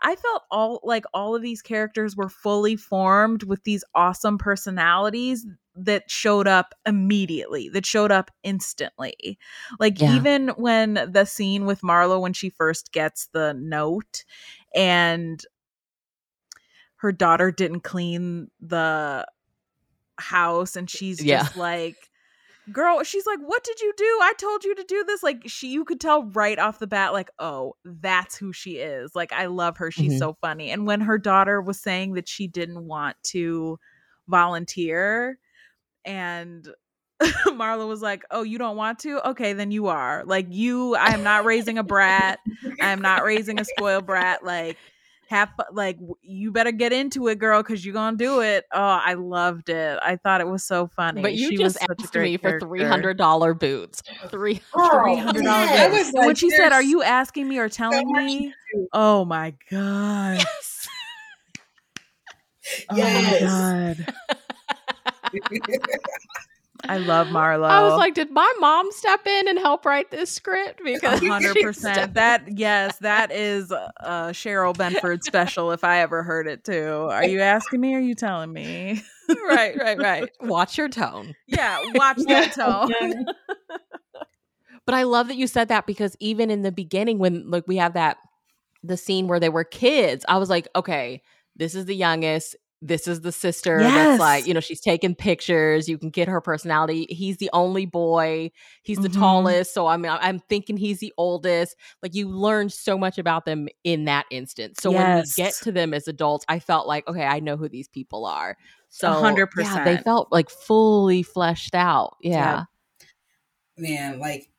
[0.00, 5.46] i felt all like all of these characters were fully formed with these awesome personalities
[5.74, 9.38] that showed up immediately that showed up instantly
[9.78, 10.14] like Yeah.
[10.14, 14.24] even when the scene with marlo when she first gets the note
[14.74, 15.44] and
[16.96, 19.26] her daughter didn't clean the
[20.20, 21.42] house and she's Yeah.
[21.42, 21.96] just like
[22.70, 25.72] girl she's like what did you do i told you to do this like she
[25.72, 29.46] you could tell right off the bat like oh that's who she is like i
[29.46, 30.18] love her she's Mhm.
[30.18, 33.78] so funny and when her daughter was saying that she didn't want to
[34.28, 35.38] volunteer
[36.04, 36.68] and
[37.48, 39.28] Marla was like, "Oh, you don't want to?
[39.30, 40.24] Okay, then you are.
[40.24, 42.38] Like you I am not raising a brat.
[42.80, 44.42] I am not raising a spoiled brat.
[44.42, 44.78] Like
[45.30, 48.78] have like you better get into it, girl, cuz you're going to do it." Oh,
[48.78, 49.98] I loved it.
[50.02, 51.22] I thought it was so funny.
[51.22, 54.02] But you She just was asked great me for three hundred dollar boots.
[54.30, 55.70] Three oh, Three hundred dollars.
[55.70, 55.86] yes.
[55.86, 58.54] I was And when she said, "Are you asking me or telling much me?"
[58.92, 60.38] Oh my god!
[60.38, 60.88] Yes.
[62.90, 64.06] Oh my god!
[66.88, 67.68] I love Marlo.
[67.68, 70.80] I was like, did my mom step in and help write this script?
[70.82, 72.14] Because 100%.
[72.14, 77.08] That yes, that is a Cheryl Benford special if I ever heard it too.
[77.10, 77.94] Are you asking me?
[77.94, 79.02] Or are you telling me?
[79.48, 80.30] right, right, right.
[80.40, 81.34] Watch your tone.
[81.46, 83.26] Yeah, watch that tone.
[84.86, 87.76] But I love that you said that because even in the beginning, when like we
[87.76, 88.16] have that
[88.82, 91.22] the scene where they were kids, I was like, okay,
[91.54, 92.56] this is the youngest.
[92.82, 93.94] This is the sister Yes.
[93.94, 95.88] that's like, you know, she's taking pictures.
[95.88, 97.06] You can get her personality.
[97.10, 98.50] He's the only boy.
[98.82, 99.18] He's the Mhm.
[99.18, 99.74] tallest.
[99.74, 101.76] So I mean, I'm thinking he's the oldest.
[102.02, 104.78] Like you learn so much about them in that instance.
[104.80, 107.68] So when we get to them as adults, I felt like, okay, I know who
[107.68, 108.56] these people are.
[108.88, 112.16] So hundred yeah, they felt like fully fleshed out.
[112.20, 112.64] Yeah.
[113.76, 114.50] man, like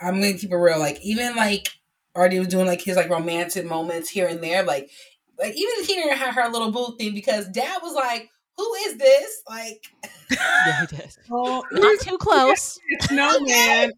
[0.00, 0.78] I'm gonna keep it real.
[0.78, 1.68] Like even like
[2.14, 4.62] Artie was doing like his like romantic moments here and there.
[4.62, 4.90] Like
[5.38, 9.42] like even hearing her, her little boo thing because Dad was like, "Who is this?"
[9.48, 9.84] Like
[10.30, 11.16] Yeah, he did.
[11.30, 12.78] Oh, Not too close.
[13.02, 13.92] snowman.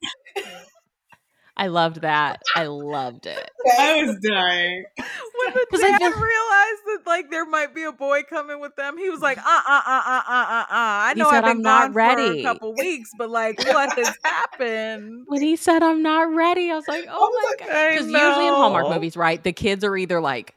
[1.57, 2.41] I loved that.
[2.55, 3.51] I loved it.
[3.79, 4.85] I was dying.
[4.97, 8.61] When the 'Cause I dad feel- realized that like there might be a boy coming
[8.61, 10.67] with them, he was like, uh uh uh uh uh uh uh.
[10.71, 13.93] I know said, I've been "I'm not gone for a couple weeks, but like, what
[13.99, 15.25] has happened?
[15.27, 17.91] When he said, I'm not ready, I was like, oh my God.
[17.91, 20.55] Because usually in Hallmark movies, right, the kids are either like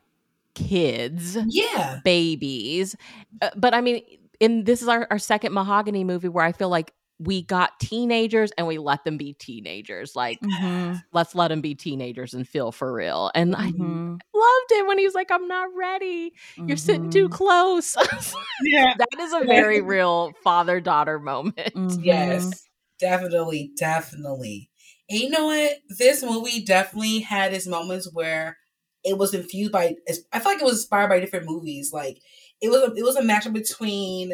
[0.56, 2.96] kids, yeah, babies.
[3.42, 4.04] Uh, but I mean,
[4.40, 8.52] in this is our, our second Mahogany movie where I feel like we got teenagers
[8.58, 10.16] and we let them be teenagers.
[10.16, 13.32] Like, Mhm, let's let them be teenagers and feel for real.
[13.36, 16.34] And I mhm, loved it when he was like, I'm not ready.
[16.68, 17.96] You're sitting too mhm, close.
[18.60, 18.94] Yeah.
[18.96, 21.74] that is a very real father daughter moment.
[21.76, 22.02] mhm.
[22.02, 22.68] yes,
[23.00, 24.70] definitely, definitely.
[25.10, 25.78] And you know what?
[25.90, 28.58] This movie definitely had its moments where
[29.04, 29.96] it was infused by.
[30.32, 31.92] I feel like it was inspired by different movies.
[31.94, 32.22] Like
[32.62, 34.34] it was, a, it was a matchup between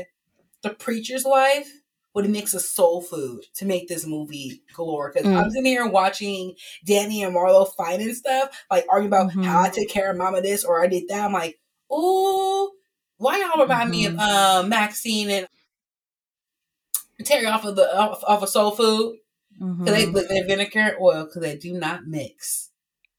[0.64, 1.70] the preacher's wife
[2.14, 5.12] with a mix of soul food to make this movie galore.
[5.14, 5.38] Because Mm.
[5.38, 6.56] I'm sitting here watching
[6.86, 9.44] Danny and Marlo fighting stuff, like arguing about Mhm.
[9.46, 11.26] how I took care of Mama this or I did that.
[11.26, 11.60] I'm like,
[11.94, 12.72] ooh,
[13.18, 15.48] why y'all remind me of um, Maxine and
[17.24, 19.18] Terry off of the off, off of soul food?
[19.60, 20.14] Because they Mhm.
[20.14, 22.67] put their vinegar and oil because they do not mix.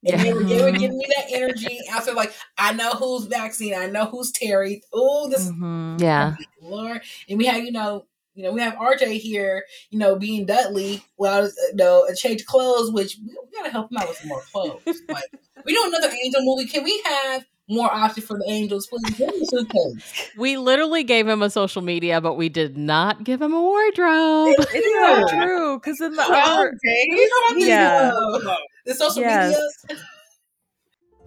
[0.07, 3.74] And they, were, they were giving me that energy after like I know who's Maxine,
[3.74, 4.82] I know who's Terry.
[4.92, 6.01] Oh, this is Mhm.
[6.01, 6.36] Yeah.
[6.62, 7.03] Lord.
[7.28, 11.03] And we have, you know, you know, we have RJ here, you know, being Dudley,
[11.16, 14.28] well, you know, a change clothes, which we, we gotta help him out with some
[14.28, 14.80] more clothes.
[15.09, 15.24] like,
[15.64, 16.66] we do another Angel movie.
[16.68, 19.14] Can we have more options for the Angels, please?
[19.16, 20.31] Give me suitcase.
[20.39, 24.55] We literally gave him a social media, but we did not give him a wardrobe.
[24.59, 25.27] It's Yeah.
[25.27, 26.79] so true because in the Well, other, Can
[27.11, 28.11] we talk about this, Yeah.
[28.87, 29.57] the social Yes.
[29.89, 30.03] media?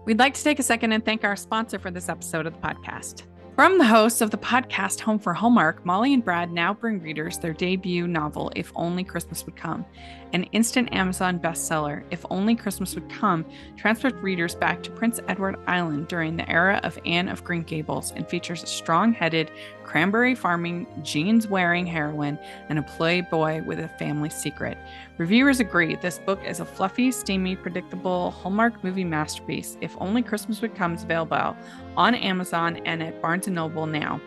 [0.06, 2.60] We'd like to take a second and thank our sponsor for this episode of the
[2.60, 3.24] podcast.
[3.56, 7.38] From the hosts of the podcast Home for Hallmark, Molly and Brad now bring readers
[7.38, 9.86] their debut novel, If Only Christmas Would Come.
[10.34, 15.58] An instant Amazon bestseller, If Only Christmas Would Come, transports readers back to Prince Edward
[15.68, 19.52] Island during the era of Anne of Green Gables and features a strong headed,
[19.84, 24.78] cranberry farming, jeans wearing heroine and a playboy with a family secret.
[25.18, 29.78] Reviewers agree this book is a fluffy, steamy, predictable Hallmark movie masterpiece.
[29.82, 31.58] If Only Christmas Would Come is available
[31.98, 34.22] on Amazon and at Barnes & Noble now.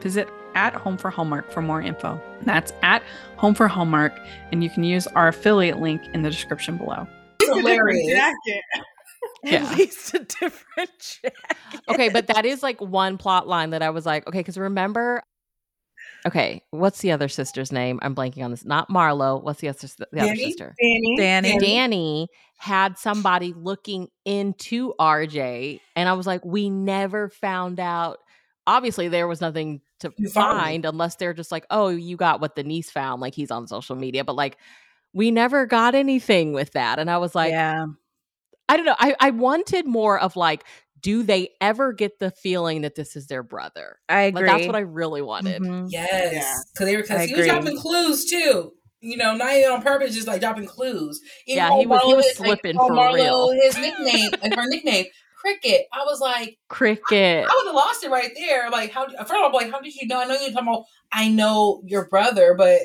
[0.00, 2.20] Visit at Home for Hallmark for more info.
[2.42, 3.02] That's at
[3.36, 4.18] Home for Hallmark,
[4.52, 7.06] and you can use our affiliate link in the description below.
[7.40, 8.06] It's hilarious.
[8.10, 8.62] Jacket.
[9.42, 9.64] Yeah.
[9.70, 11.80] at least a different jacket.
[11.88, 15.22] okay, but that is like one plot line that I was like, okay, because remember,
[16.26, 17.98] okay, what's the other sister's name?
[18.02, 18.64] I'm blanking on this.
[18.64, 19.42] Not Marlo.
[19.42, 20.74] What's the other, sis- the other sister?
[20.80, 21.16] Danny.
[21.16, 21.58] Danny.
[21.58, 22.28] Danny
[22.58, 28.18] had somebody looking into RJ, and I was like, we never found out.
[28.66, 30.60] Obviously, there was nothing to You found it.
[30.60, 33.66] find unless they're just like, oh, you got what the niece found, like he's on
[33.68, 34.56] social media, but like.
[35.12, 37.00] We never got anything with that.
[37.00, 37.84] And I was like, yeah,
[38.68, 38.94] I don't know.
[38.96, 40.62] I, I wanted more of like,
[41.00, 43.96] do they ever get the feeling that this is their brother?
[44.08, 44.46] I Like agree.
[44.46, 45.62] that's what I really wanted.
[45.62, 45.88] Mhm.
[45.90, 46.54] Yes, Yeah.
[46.72, 47.50] because they were because he was agree.
[47.50, 48.70] dropping clues too.
[49.00, 51.20] You know, not even on purpose, just like dropping clues.
[51.48, 53.50] Even Yeah, he was- he was his- like, slipping for Marlo real.
[53.50, 55.06] His nickname, like her nickname,
[55.40, 55.86] Cricket.
[55.92, 57.46] I was like, Cricket.
[57.48, 58.68] I would have lost it right there.
[58.70, 59.06] Like, how?
[59.08, 60.20] First of all, like, how did you know?
[60.20, 60.84] I know you're talking about.
[61.12, 62.80] I know your brother, but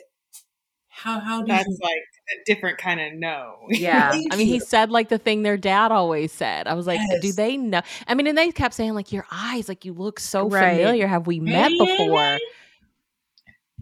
[0.87, 1.19] how?
[1.19, 1.77] How did That's you?
[1.81, 3.55] like a different kind of no.
[3.69, 4.11] Yeah.
[4.31, 6.67] I mean, he said like the thing their dad always said.
[6.67, 7.81] I was like, do they know?
[8.07, 10.77] I mean, and they kept saying, like, your eyes, like, you look so Right.
[10.77, 11.07] familiar.
[11.07, 12.39] Have we met before?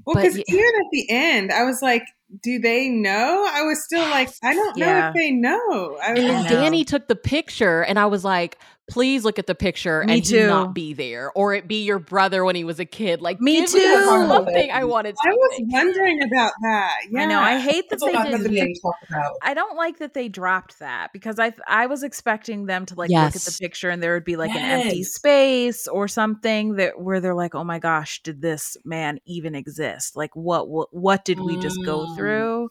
[0.05, 2.03] Well, because y- even at the end, I was like,
[2.41, 3.47] do they know?
[3.51, 5.09] I was still like, I don't know Yeah.
[5.09, 5.97] if they know.
[6.03, 6.49] I was And like, know.
[6.49, 8.57] Danny took the picture, and I was like,
[8.89, 10.47] please look at the picture Me and he too.
[10.47, 13.21] not be there, or it be your brother when he was a kid.
[13.21, 13.79] Like, Me give too.
[14.05, 14.71] something.
[14.71, 16.95] I wanted I was wondering about that.
[17.09, 17.21] Yeah.
[17.21, 17.39] I know.
[17.39, 18.41] I hate that That's they I did.
[18.41, 19.33] thought we talk about.
[19.41, 23.09] I don't like that they dropped that because I I was expecting them to like
[23.09, 26.99] look at the picture and there would be like an empty space or something that
[26.99, 30.15] where they're like, oh my gosh, did this man even exist?
[30.15, 32.15] Like what what, what did we just go Mm.
[32.17, 32.69] through?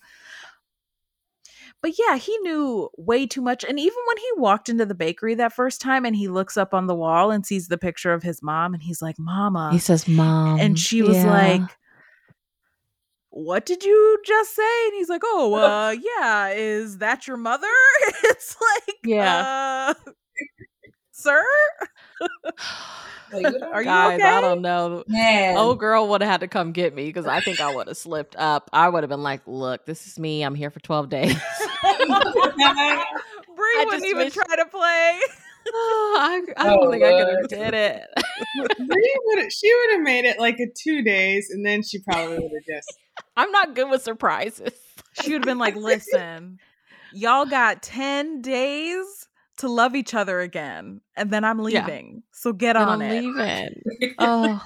[1.82, 3.64] But yeah, he knew way too much.
[3.64, 6.72] And even when he walked into the bakery that first time and he looks up
[6.72, 9.70] on the wall and sees the picture of his mom and he's like, Mama.
[9.72, 11.30] He says, "Mom," and she was Yeah.
[11.30, 11.76] like,
[13.30, 14.86] What did you just say?
[14.86, 17.66] And he's like, Oh, uh, yeah, is that your mother?
[18.24, 19.94] it's like, Yeah.
[19.94, 19.94] uh,
[21.10, 21.42] sir?
[23.32, 24.28] Like, what Are you Guys, okay?
[24.28, 25.04] I don't know.
[25.06, 25.56] Man.
[25.56, 27.96] Old girl would have had to come get me because I think I would have
[27.96, 28.68] slipped up.
[28.72, 30.42] I would have been like, "Look, this is me.
[30.42, 31.34] I'm here for 12 days."
[31.82, 32.04] Brie
[33.78, 35.20] wouldn't just even wish- try to play.
[35.64, 38.08] I, I oh, don't Oh, think I could have did it.
[39.52, 42.66] She would have made it like a two days, and then she probably would have
[42.66, 42.98] just.
[43.36, 44.72] I'm not good with surprises.
[45.22, 46.58] She would have been like, listen,
[47.12, 51.86] y'all got 10 days to love each other again, and then I'm Yeah.
[51.86, 52.22] leaving.
[52.32, 53.10] So get And on I'm it.
[53.10, 53.68] leaving.
[54.18, 54.60] Oh,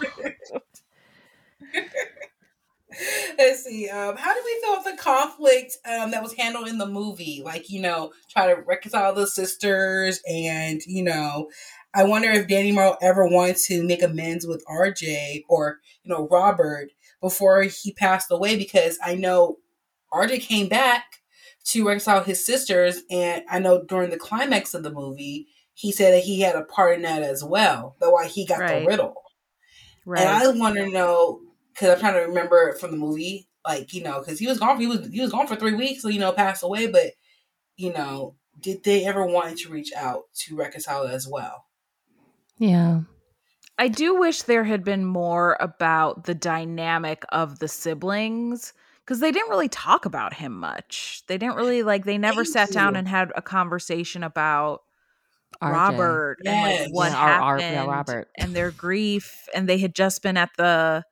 [3.38, 3.88] Let's see.
[3.88, 7.42] Um, how do we feel the conflict um, that was handled in the movie?
[7.44, 11.48] Like, you know, try to reconcile the sisters, and you know,
[11.94, 16.28] I wonder if Danny Morrow ever wanted to make amends with RJ or you know
[16.30, 19.56] Robert before he passed away, because I know
[20.12, 21.04] RJ came back
[21.66, 26.14] to reconcile his sisters, and I know during the climax of the movie, he said
[26.14, 27.96] that he had a part in that as well.
[28.00, 28.80] That's why he got Right.
[28.80, 29.14] the riddle.
[30.04, 30.20] Right.
[30.20, 31.40] And I want to know
[31.74, 34.80] because I'm trying to remember from the movie, like you know, because he was gone.
[34.80, 36.86] He was he was gone for three weeks, so you know, passed away.
[36.86, 37.12] But
[37.76, 41.64] you know, did they ever want to reach out to reconcile as well?
[42.58, 43.00] yeah.
[43.78, 48.72] I do wish there had been more about the dynamic of the siblings
[49.06, 51.22] because they didn't really talk about him much.
[51.28, 54.80] They didn't really like they never Thank sat down and had a conversation about
[55.62, 55.72] RJ.
[55.72, 58.28] Robert and like what Yeah, our- our- happened yeah, Robert.
[58.36, 61.04] and their grief and they had just been at the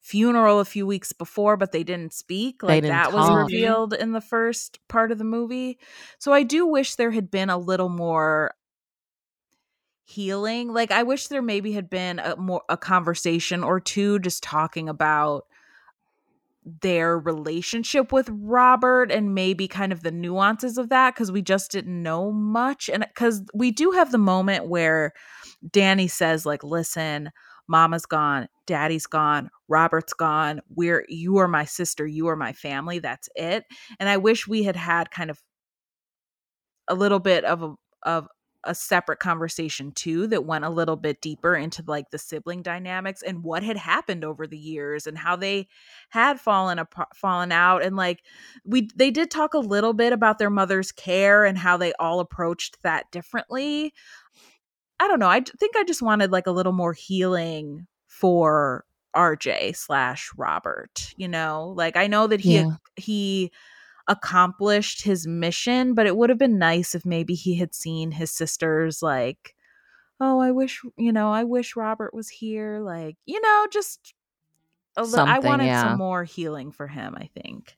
[0.00, 2.62] funeral a few weeks before but they didn't speak.
[2.62, 3.44] Like didn't that was mm-hmm.
[3.44, 5.78] revealed in the first part of the movie.
[6.18, 8.54] So i do wish there had been a little more
[10.04, 10.72] healing.
[10.72, 14.88] Like i wish there maybe had been a more a conversation or two just talking
[14.88, 15.45] about
[16.66, 21.70] their relationship with Robert and maybe kind of the nuances of that because we just
[21.70, 22.90] didn't know much.
[22.92, 25.12] And because we do have the moment where
[25.70, 27.30] Danny says, like, listen,
[27.68, 30.60] mama's gone, daddy's gone, Robert's gone.
[30.68, 32.98] We're you are my sister, you are my family.
[32.98, 33.64] That's it.
[34.00, 35.40] And I wish we had had kind of
[36.88, 38.28] a little bit of a of
[38.66, 43.22] a separate conversation too that went a little bit deeper into like the sibling dynamics
[43.22, 45.66] and what had happened over the years and how they
[46.10, 48.22] had fallen apart fallen out and like
[48.64, 52.20] we they did talk a little bit about their mother's care and how they all
[52.20, 53.92] approached that differently
[55.00, 58.84] i don't know i think i just wanted like a little more healing for
[59.16, 62.76] rj slash robert you know like i know that he Yeah.
[62.96, 63.52] he
[64.08, 68.30] accomplished his mission but it would have been nice if maybe he had seen his
[68.30, 69.54] sisters like
[70.20, 74.14] oh i wish you know i wish robert was here like you know just
[74.96, 75.82] a li- i wanted yeah.
[75.82, 77.76] some more healing for him i think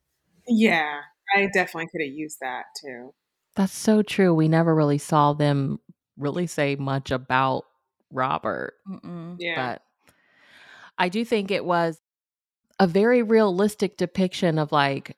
[0.48, 1.00] Yeah,
[1.36, 3.12] I definitely could have used that too.
[3.54, 4.34] That's so true.
[4.34, 5.78] We never really saw them
[6.16, 7.64] really say much about
[8.10, 8.72] Robert.
[8.88, 9.36] Mm-mm.
[9.38, 9.54] Yeah.
[9.76, 9.82] But
[10.96, 12.00] I do think it was
[12.80, 15.17] a very realistic depiction of like,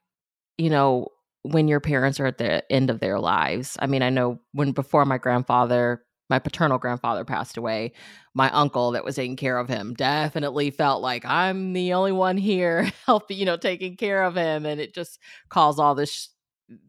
[0.60, 1.08] you know,
[1.42, 3.76] when your parents are at the end of their lives.
[3.80, 7.92] I mean, I know when before my grandfather, my paternal grandfather passed away,
[8.34, 12.36] my uncle that was taking care of him definitely felt like I'm the only one
[12.36, 14.66] here helping, you know, taking care of him.
[14.66, 16.28] And it just caused all this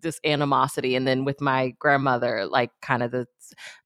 [0.02, 3.26] this animosity and then with my grandmother like kind of the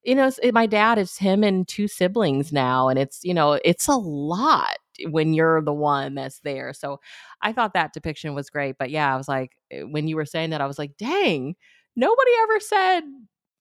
[0.04, 3.88] you know my dad is him and two siblings now and it's you know it's
[3.88, 7.00] a lot when you're the one that's there so
[7.42, 10.26] i thought that depiction was great but yeah i was like eh, when you were
[10.26, 11.54] saying that i was like dang
[11.94, 13.02] nobody ever said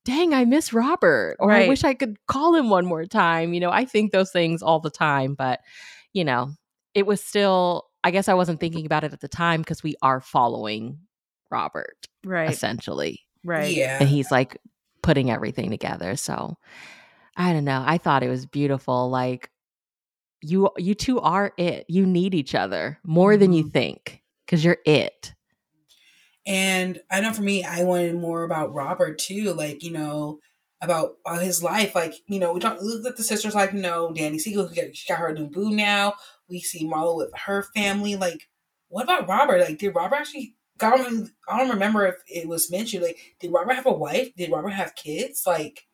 [0.03, 3.59] dang i miss robert or i wish i could call him one more time you
[3.59, 5.59] know i think those things all the time but
[6.13, 6.51] you know
[6.93, 9.95] it was still i guess i wasn't thinking about it at the time because we
[10.01, 10.99] are following
[11.49, 12.49] robert right.
[12.49, 13.75] essentially right.
[13.75, 13.97] Yeah.
[13.99, 14.57] and he's like
[15.01, 16.55] putting everything together so
[17.35, 19.49] i don't know i thought it was beautiful like
[20.45, 23.73] you you two are it you need each other more than you Mhm.
[23.73, 25.33] think because you're it
[26.45, 30.39] And I know for me, I wanted more about Robert too, like, you know,
[30.81, 31.95] about uh, his life.
[31.95, 34.75] Like, you know, we don't look at the sisters like, you know, Danny Siegel, who
[34.75, 36.13] got, she got her new boo now.
[36.47, 38.15] We see Marlo with her family.
[38.15, 38.47] Like,
[38.89, 39.59] what about Robert?
[39.61, 43.03] Like, did Robert actually, I don't, I don't remember if it was mentioned.
[43.03, 44.35] Like, did Robert have a wife?
[44.35, 45.43] Did Robert have kids?
[45.47, 45.87] Like,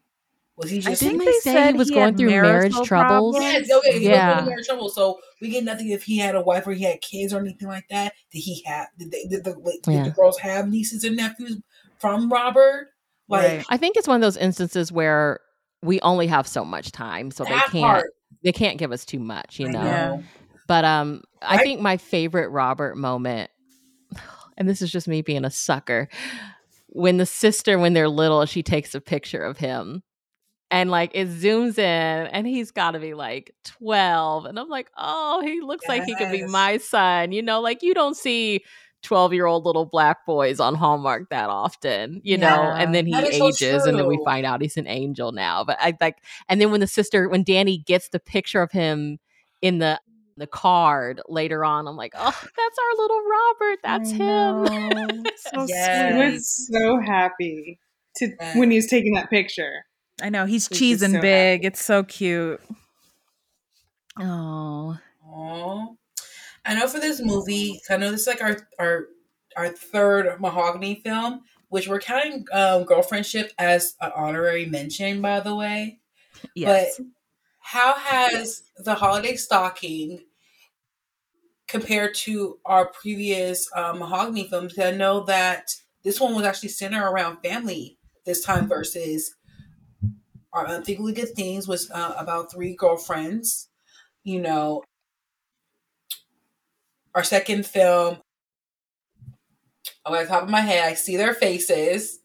[0.62, 1.02] was he I just.
[1.02, 3.36] Didn't think they they say said he was he going through marriage marital troubles?
[3.38, 3.68] problems.
[3.68, 4.36] Yes, okay, he Yeah.
[4.38, 4.90] was really in trouble.
[4.90, 7.68] So we get nothing if he had a wife or he had kids or anything
[7.68, 8.14] like that.
[8.32, 8.88] Did he have?
[8.98, 9.54] Did, they, did, the,
[9.84, 10.04] did Yeah.
[10.04, 11.58] the girls have nieces and nephews
[12.00, 12.90] from Robert.
[13.28, 13.66] Like Right.
[13.70, 15.40] I think it's one of those instances where
[15.84, 18.12] we only have so much time, so they can't part,
[18.44, 20.24] they can't give us too much, you I know.
[20.68, 23.50] But um I I- think my favorite Robert moment
[24.58, 26.08] and this is just me being a sucker
[26.88, 30.04] when the sister when they're little she takes a picture of him
[30.72, 34.90] and like it zooms in and he's got to be like 12 and I'm like,
[34.98, 38.64] "Oh, he looks like he could be my son." You know, like you don't see
[39.04, 43.12] 12 year old little black boys on Hallmark that often, you know, and then he
[43.14, 45.64] That is so ages and then we find out he's an angel now.
[45.64, 46.18] But I like,
[46.48, 49.20] and then when the sister, when Danny gets the picture of him
[49.62, 50.00] in the,
[50.38, 53.80] the card later on, I'm like, oh, that's our little Robert.
[53.84, 54.64] That's I him.
[54.64, 55.24] know.
[55.36, 56.14] so Yes.
[56.14, 57.80] I was so happy
[58.18, 58.56] to Yes.
[58.56, 59.86] when he's taking that picture.
[60.22, 61.64] I know he's Which is cheesing so big.
[61.64, 61.66] happy.
[61.66, 62.62] It's so cute.
[64.18, 65.88] Oh, Aw.
[66.66, 69.08] I know for this movie, I know this is like our our
[69.58, 75.56] our third mahogany film, which we're counting um, girlfriendship as an honorary mention, by the
[75.56, 76.00] way.
[76.56, 76.98] yes.
[76.98, 77.08] But
[77.60, 80.26] how has the holiday stocking
[81.68, 84.74] compared to our previous uh, mahogany films?
[84.74, 89.36] 'Cause I know that this one was actually centered around family this time versus
[90.54, 93.70] our unthinkably good things was uh, about three girlfriends.
[94.24, 94.84] You know,
[97.16, 98.18] our second film.
[100.06, 102.20] On the top of my head, I see their faces.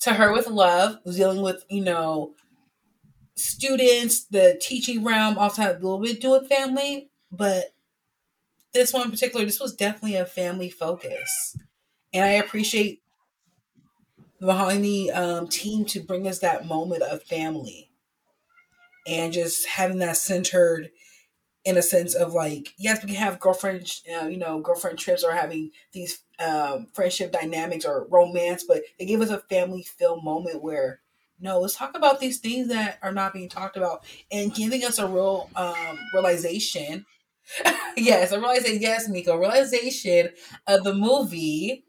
[0.00, 2.34] To her with love, dealing with you know
[3.36, 7.66] students, the teaching realm also had a little bit to do with family, but
[8.72, 11.56] this one in particular, this was definitely a family focus.
[12.12, 13.02] And I appreciate
[14.42, 17.90] the um, team to bring us that moment of family
[19.06, 20.90] and just having that centered
[21.64, 23.90] in a sense of like, yes, we can have girlfriend,
[24.20, 29.06] uh, you know, girlfriend trips or having these um, friendship dynamics or romance, but they
[29.06, 31.00] give us a family feel moment where
[31.40, 34.98] no, let's talk about these things that are not being talked about and giving us
[35.00, 37.06] a real um, realization.
[37.96, 38.82] yes, a realization.
[38.82, 40.30] Yes, Miko, realization
[40.66, 41.84] of the movie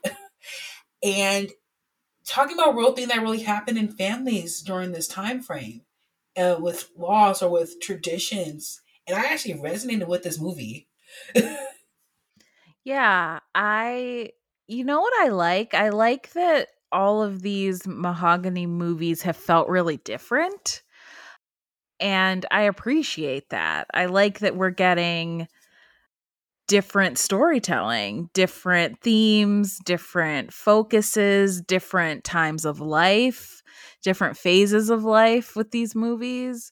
[1.04, 1.52] and
[2.26, 5.82] talking about real things that really happened in families during this time frame
[6.38, 8.82] uh, with laws or with traditions.
[9.08, 10.88] And I actually resonated with this movie.
[12.84, 14.32] Yeah, I
[14.68, 15.74] you know what I like?
[15.74, 20.84] I like that all of these mahogany movies have felt really different.
[22.00, 23.88] And I appreciate that.
[23.94, 25.48] I like that we're getting
[26.68, 33.62] different storytelling, different themes, different focuses, different times of life,
[34.02, 36.72] different phases of life with these movies.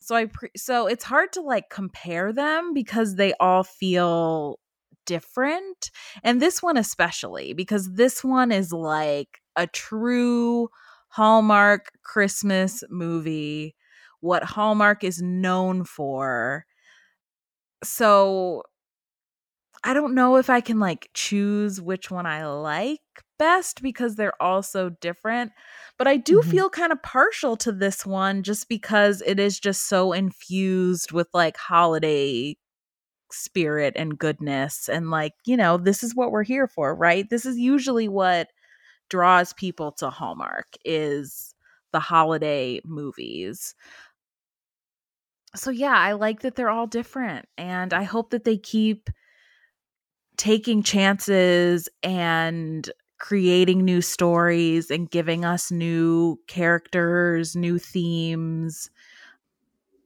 [0.00, 4.58] So I pre- so it's hard to like compare them because they all feel
[5.06, 5.90] different.
[6.22, 10.68] And this one especially because this one is like a true
[11.08, 13.76] Hallmark Christmas movie,
[14.20, 16.66] what Hallmark is known for.
[17.82, 18.62] So
[19.84, 23.00] I don't know if I can like choose which one I like
[23.38, 25.52] best because they're all so different.
[25.98, 26.50] But I do Mhm.
[26.50, 31.28] feel kind of partial to this one just because it is just so infused with
[31.34, 32.56] like holiday
[33.32, 34.88] spirit and goodness.
[34.88, 37.28] And like, you know, this is what we're here for, right?
[37.30, 38.50] This is usually what
[39.10, 41.54] draws people to Hallmark is
[41.92, 43.74] the holiday movies.
[45.56, 49.08] So yeah, I like that they're all different and I hope that they keep
[50.36, 58.90] taking chances and creating new stories and giving us new characters, new themes.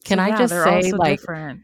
[0.05, 1.63] Can So, I yeah, just say, like, different.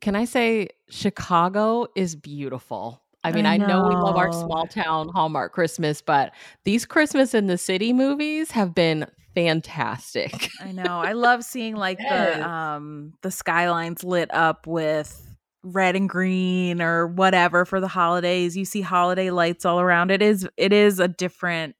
[0.00, 3.02] Can I say Chicago is beautiful?
[3.24, 3.82] I mean, I I know.
[3.82, 6.32] we love our small town Hallmark Christmas, but
[6.64, 10.50] these Christmas in the City movies have been fantastic.
[10.58, 11.00] I know.
[11.00, 12.38] I love seeing like Yes.
[12.38, 15.25] the um the skylines lit up with
[15.72, 18.56] red and green or whatever for the holidays.
[18.56, 20.10] You see holiday lights all around.
[20.10, 21.74] It is it is a different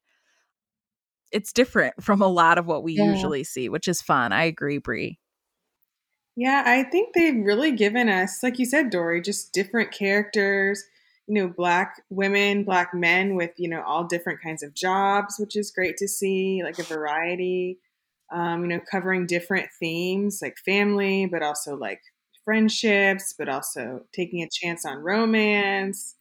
[1.33, 3.05] it's different from a lot of what we Yeah.
[3.05, 4.33] usually see, which is fun.
[4.33, 5.19] I agree, Brie.
[6.37, 10.85] Yeah, I think they've really given us, like you said, Dory, just different characters,
[11.27, 15.57] you know, black women, black men with, you know, all different kinds of jobs, which
[15.57, 17.79] is great to see, like a variety,
[18.31, 22.03] um, you know, covering different themes like family, but also like
[22.47, 26.15] friendships, but also taking a chance on romance.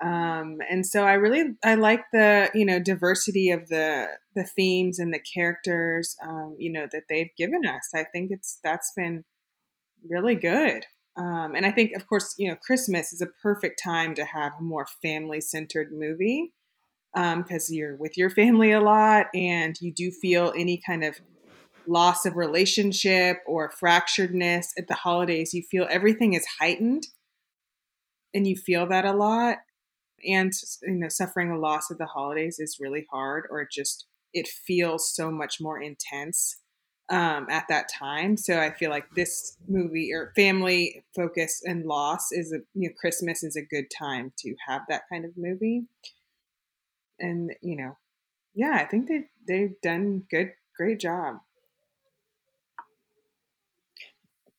[0.00, 5.00] Um, and so I really, I like the, you know, diversity of the, the themes
[5.00, 7.90] and the characters, um, you know, that they've given us.
[7.92, 9.24] I think it's, that's been,
[10.08, 10.84] really good.
[11.16, 14.52] Um, and I think, of course, you know, Christmas is a perfect time to have
[14.58, 16.52] a more family centered movie.
[17.14, 21.18] because um, you're with your family a lot and you do feel any kind of
[21.88, 25.54] loss of relationship or fracturedness at the holidays.
[25.54, 27.06] You feel everything is heightened
[28.34, 29.58] and you feel that a lot.
[30.26, 34.06] And you know, suffering a loss at the holidays is really hard, or it just
[34.32, 36.56] it feels so much more intense
[37.10, 38.36] um, at that time.
[38.36, 42.94] So I feel like this movie or family focus and loss is a you know
[42.98, 45.84] Christmas is a good time to have that kind of movie.
[47.18, 47.96] And you know,
[48.54, 51.36] yeah, I think they they've done good, great job.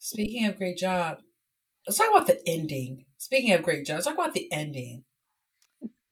[0.07, 1.17] Speaking of great job,
[1.85, 3.03] let's talk about the ending.
[3.17, 5.03] Speaking of great job, let's talk about the ending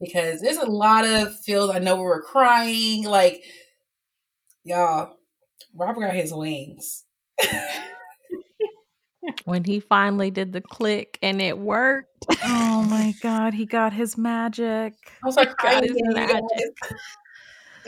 [0.01, 1.69] because there's a lot of feels.
[1.69, 3.41] I know we were crying, like
[4.65, 5.15] y'all.
[5.73, 7.05] Robert got his wings.
[9.45, 12.25] when he finally did the click and it worked.
[12.43, 14.93] Oh my god, he got his magic.
[15.23, 16.41] I was like, got his magic.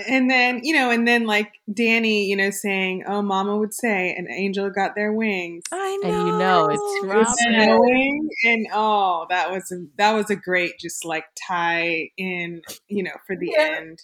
[0.07, 4.13] And then, you know, and then like Danny, you know, saying, "Oh, Mama would say
[4.15, 7.27] an angel got their wings." I know, and you know it's Robert.
[7.37, 13.03] Snowing, and oh, that was a, that was a great just like tie in, you
[13.03, 13.77] know, for the yeah.
[13.77, 14.01] end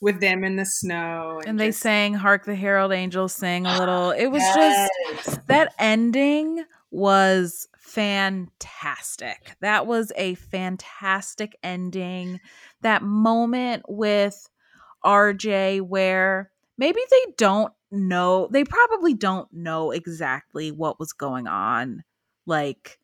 [0.00, 1.38] with them in the snow.
[1.40, 1.80] And, and they just...
[1.80, 4.10] sang Hark the Herald Angels Sing a little.
[4.18, 4.88] It was yes.
[5.24, 9.56] just that ending was fantastic.
[9.60, 12.40] That was a fantastic ending.
[12.82, 14.48] That moment with
[15.04, 22.02] RJ where maybe they don't know, they probably don't know exactly what was going on.
[22.46, 22.98] Like,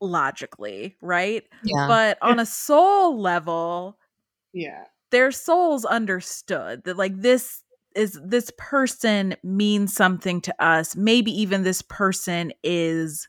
[0.00, 1.44] logically, right?
[1.64, 1.86] Yeah.
[1.86, 3.98] But on a soul level,
[4.52, 7.62] yeah their souls understood that like this
[7.94, 13.28] is this person means something to us maybe even this person is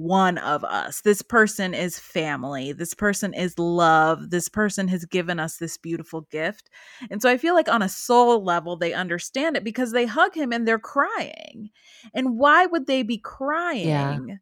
[0.00, 1.02] one of us.
[1.02, 2.72] This person is family.
[2.72, 4.30] This person is love.
[4.30, 6.70] This person has given us this beautiful gift.
[7.10, 10.34] And so i feel like on a soul level they understand it because they hug
[10.34, 11.70] him and they're crying.
[12.14, 13.88] And why would they be crying?
[14.28, 14.36] Yeah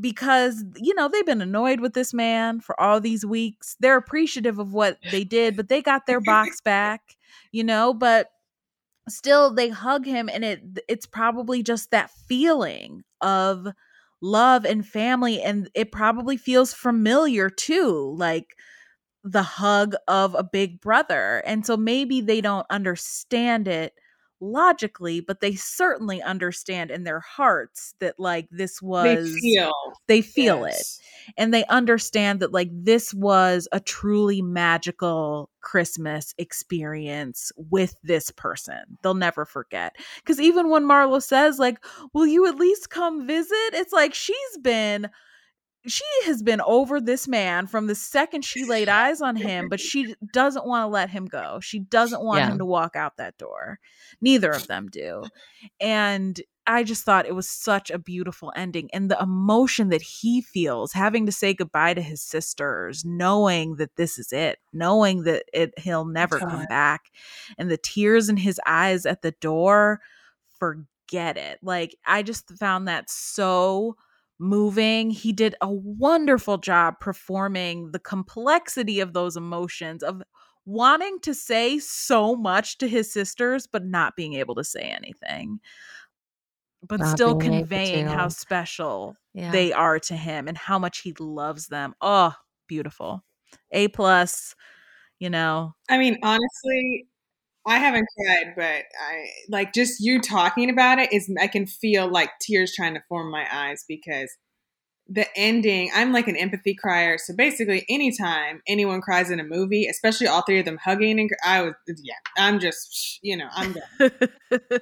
[0.00, 3.76] because you know they've been annoyed with this man for all these weeks.
[3.78, 7.14] They're appreciative of what they did but they got their box back
[7.52, 7.94] you know?
[7.94, 8.30] But
[9.08, 13.68] still they hug him and it it's probably just that feeling of
[14.24, 18.56] love and family and it probably feels familiar too like
[19.22, 23.92] the hug of a big brother and so maybe they don't understand it
[24.44, 29.72] logically, but they certainly understand in their hearts that like this was they feel
[30.06, 31.00] they feel yes.
[31.00, 31.32] it.
[31.36, 38.98] And they understand that like this was a truly magical Christmas experience with this person.
[39.02, 39.96] They'll never forget.
[40.24, 41.82] Cuz even when Marlo says like,
[42.12, 45.08] "Will you at least come visit?" It's like she's been
[45.86, 49.80] she has been over this man from the second she laid eyes on him, but
[49.80, 51.60] she doesn't want to let him go.
[51.60, 52.52] She doesn't want yeah.
[52.52, 53.78] him to walk out that door.
[54.20, 55.24] Neither of them do.
[55.80, 58.88] And I just thought it was such a beautiful ending.
[58.94, 63.96] And the emotion that he feels having to say goodbye to his sisters, knowing that
[63.96, 66.48] this is it, knowing that it he'll never God.
[66.48, 67.10] come back,
[67.58, 70.00] and the tears in his eyes at the door,
[70.58, 71.58] forget it.
[71.62, 73.96] Like I just found that so
[74.38, 75.10] moving.
[75.10, 80.22] He did a wonderful job performing the complexity of those emotions of
[80.66, 85.60] wanting to say so much to his sisters but not being able to say anything.
[86.86, 89.50] But not still conveying how special yeah.
[89.50, 91.94] they are to him and how much he loves them.
[92.02, 92.34] Oh,
[92.66, 93.24] beautiful.
[93.72, 94.54] A plus,
[95.18, 95.74] you know.
[95.88, 97.06] I mean, honestly,
[97.66, 98.64] I haven't cried, but
[99.00, 103.02] I like just you talking about it is I can feel like tears trying to
[103.08, 104.30] form my eyes because
[105.06, 107.18] the ending, I'm like an empathy crier.
[107.18, 111.30] So basically anytime anyone cries in a movie, especially all three of them hugging and
[111.44, 114.10] I was yeah, I'm just you know, I'm done.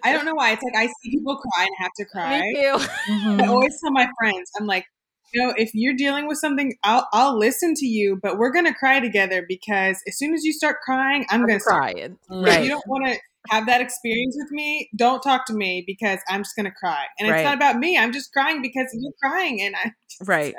[0.04, 0.52] I don't know why.
[0.52, 2.40] It's like I see people cry and have to cry.
[2.40, 2.84] Me too.
[3.12, 3.40] Mm-hmm.
[3.42, 4.86] I always tell my friends, I'm like,
[5.32, 8.74] you know, if you're dealing with something, I'll I'll listen to you, but we're gonna
[8.74, 11.94] cry together because as soon as you start crying, I'm, I'm gonna cry.
[12.28, 12.58] Right.
[12.58, 13.18] If you don't want to
[13.50, 17.06] have that experience with me, don't talk to me because I'm just gonna cry.
[17.18, 17.40] And right.
[17.40, 17.98] it's not about me.
[17.98, 20.54] I'm just crying because you're crying, and I just, right.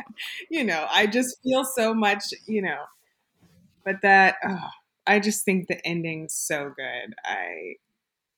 [0.50, 2.34] You know, I just feel so much.
[2.48, 2.84] You know,
[3.86, 4.70] but that oh,
[5.06, 7.14] I just think the ending's so good.
[7.24, 7.76] I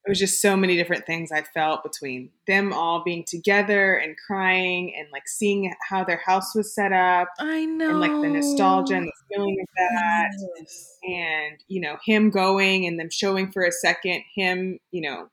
[0.05, 4.15] it was just so many different things I felt between them all being together and
[4.27, 7.29] crying and like seeing how their house was set up.
[7.39, 7.89] I know.
[7.89, 10.29] And like the nostalgia and the feeling of that.
[10.59, 10.97] Yes.
[11.03, 15.29] And, you know, him going and them showing for a second him, you know,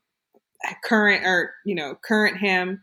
[0.83, 2.83] current or, you know, current him.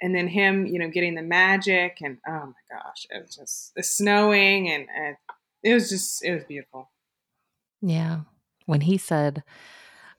[0.00, 3.72] And then him, you know, getting the magic and oh my gosh, it was just
[3.74, 5.16] the snowing and, and
[5.64, 6.92] it was just, it was beautiful.
[7.82, 8.20] Yeah.
[8.66, 9.42] When he said,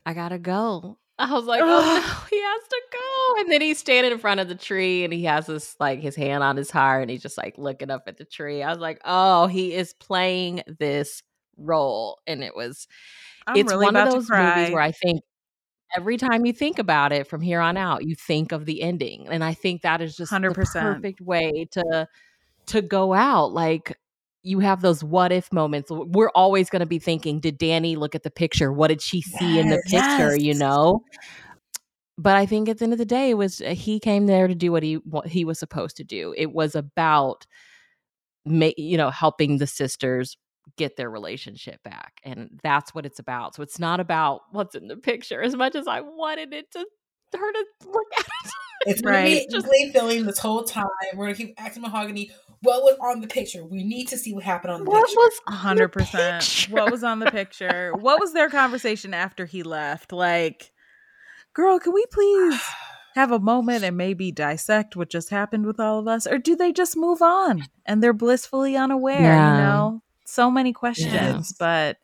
[0.06, 0.98] I gotta go.
[1.18, 3.42] I was like, oh no, he has to go.
[3.42, 6.16] And then he's standing in front of the tree and he has this like his
[6.16, 8.62] hand on his heart and he's just like looking up at the tree.
[8.62, 11.24] I was like, oh, he is playing this
[11.58, 12.20] role.
[12.28, 12.88] And it was
[13.48, 15.22] I'm it's really one of those movies where I think
[15.96, 19.28] every time you think about it from here on out, you think of the ending.
[19.30, 20.54] And I think that is just 100%.
[20.54, 22.08] perfect way to
[22.68, 23.54] to go out.
[23.54, 23.98] Like
[24.46, 25.90] you have those what if moments.
[25.92, 28.72] We're always going to be thinking, did Danny look at the picture?
[28.72, 30.38] What did she see in the Yes, picture?
[30.38, 31.04] You know?
[32.18, 34.48] But I think at the end of the day, it was uh, he came there
[34.48, 36.34] to do what he what he was supposed to do.
[36.38, 37.46] It was about
[38.46, 40.38] ma- you know helping the sisters
[40.78, 44.88] get their relationship back and that's what it's about so it's not about what's in
[44.88, 46.84] the picture as much as i wanted it to
[47.34, 48.52] her to look at it
[48.88, 49.46] It's Right.
[49.52, 49.64] right.
[49.64, 50.86] Glee feeling this whole time.
[51.16, 52.30] We're gonna keep acting Mahogany
[52.62, 53.64] what was on the picture.
[53.66, 55.18] We need to see what happened on the what picture.
[55.18, 56.44] was A on the hundred percent.
[56.44, 56.74] picture?
[56.74, 57.94] What was on the picture?
[57.96, 60.12] What was their conversation after he left?
[60.12, 60.72] Like,
[61.54, 62.62] girl, can we please
[63.16, 66.56] have a moment and maybe dissect what just happened with all of us, or do
[66.56, 69.22] they just move on and they're blissfully unaware?
[69.22, 69.58] Yeah.
[69.58, 71.54] You know, so many questions, Yes.
[71.58, 71.98] but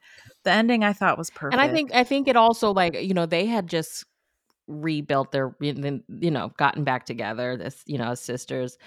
[0.43, 1.53] the ending I thought was perfect.
[1.53, 4.05] and i think i think it also like you know they had just
[4.71, 8.77] rebuilt their you know gotten back together this you know as sisters.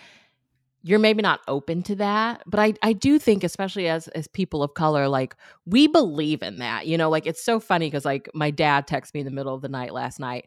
[0.87, 4.62] You're maybe not open to that but i i do think especially as as people
[4.62, 8.28] of color like we believe in that you know like it's so funny because like
[8.35, 10.47] my dad texted me in the middle of the night last night.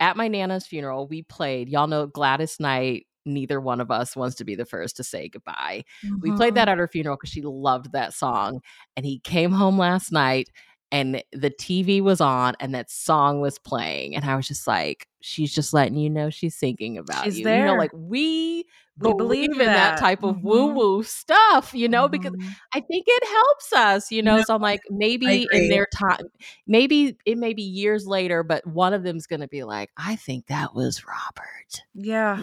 [0.00, 4.36] At my nana's funeral we played y'all know gladys knight neither one of us wants
[4.36, 5.84] to be the first to say goodbye.
[6.20, 6.54] We played mm-hmm.
[6.56, 8.60] that at her funeral because she loved that song
[8.96, 10.50] and he came home last night
[10.90, 15.06] and the tv was on and that song was playing and i was just like
[15.20, 18.64] she's just letting you know she's thinking about She's you you know like we
[19.00, 19.98] We believe, believe in that, that.
[19.98, 20.42] type of Mhm.
[20.42, 22.54] woo woo stuff you know because Mhm.
[22.74, 24.36] I think it helps us, you know.
[24.36, 26.26] No, so I'm like, maybe in their time,
[26.66, 30.16] maybe it may be years later, but one of them's going to be like, I
[30.16, 31.82] think that was Robert.
[31.94, 32.42] yeah,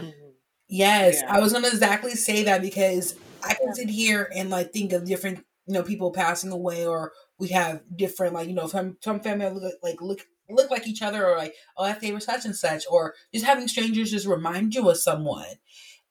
[0.67, 1.35] Yes, Yeah.
[1.35, 5.05] I was gonna exactly say that because I can sit here and like think of
[5.05, 9.19] different, you know, people passing away, or we have different, like you know, some some
[9.19, 12.55] family look like look look like each other, or like oh, I favor such and
[12.55, 15.45] such, or just having strangers just remind you of someone,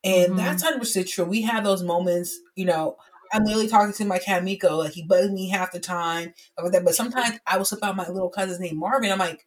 [0.03, 0.37] and Mhm.
[0.37, 1.25] that's hundred percent true.
[1.25, 2.97] We have those moments, you know.
[3.33, 6.71] I'm literally talking to my cat Miko, like he bugs me half the time, like
[6.73, 6.85] that.
[6.85, 9.11] But sometimes I will slip out my little cousin's name Marvin.
[9.11, 9.45] I'm like,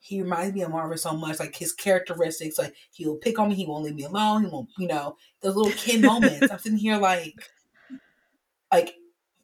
[0.00, 2.58] he reminds me of Marvin so much, like his characteristics.
[2.58, 4.44] Like he'll pick on me, he won't leave me alone.
[4.44, 6.50] He won't, you know, those little kid moments.
[6.50, 7.34] I'm sitting here like,
[8.72, 8.94] like,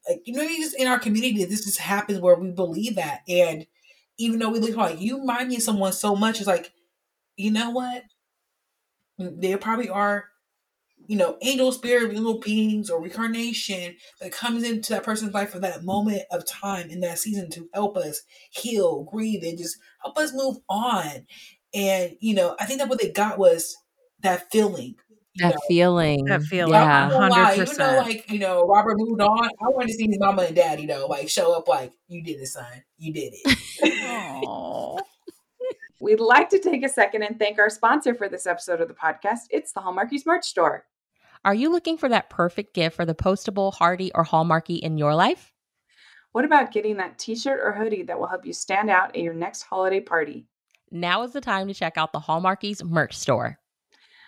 [0.08, 3.66] like you know, just in our community, this just happens where we believe that, and
[4.18, 6.72] even though we look like you remind me of someone so much, it's like,
[7.36, 8.02] you know what?
[9.20, 10.24] Mm, there probably are,
[11.06, 15.60] you know, angel spirit, little beings, or reincarnation that comes into that person's life for
[15.60, 20.18] that moment of time in that season to help us heal, grieve, and just help
[20.18, 21.26] us move on.
[21.72, 23.76] And you know, I think that what they got was
[24.22, 24.96] that feeling.
[25.38, 26.24] You That know, feeling.
[26.24, 26.72] That feeling.
[26.72, 27.08] Yeah.
[27.08, 28.02] not gonna lie, even though 100%.
[28.02, 31.06] like you know Robert moved on, I wanted to see his mama and daddy though,
[31.06, 32.66] like show up like you did it, son,
[32.96, 34.44] you did it.
[34.44, 34.98] Aw.
[36.00, 38.94] We'd like to take a second and thank our sponsor for this episode of the
[38.94, 39.40] podcast.
[39.50, 40.84] It's the Hallmarkies merch store.
[41.44, 45.14] Are you looking for that perfect gift for the postable, hardy, or Hallmarkie in your
[45.14, 45.52] life?
[46.32, 49.22] What about getting that t shirt or hoodie that will help you stand out at
[49.22, 50.46] your next holiday party?
[50.90, 53.58] Now is the time to check out the Hallmarkies merch store.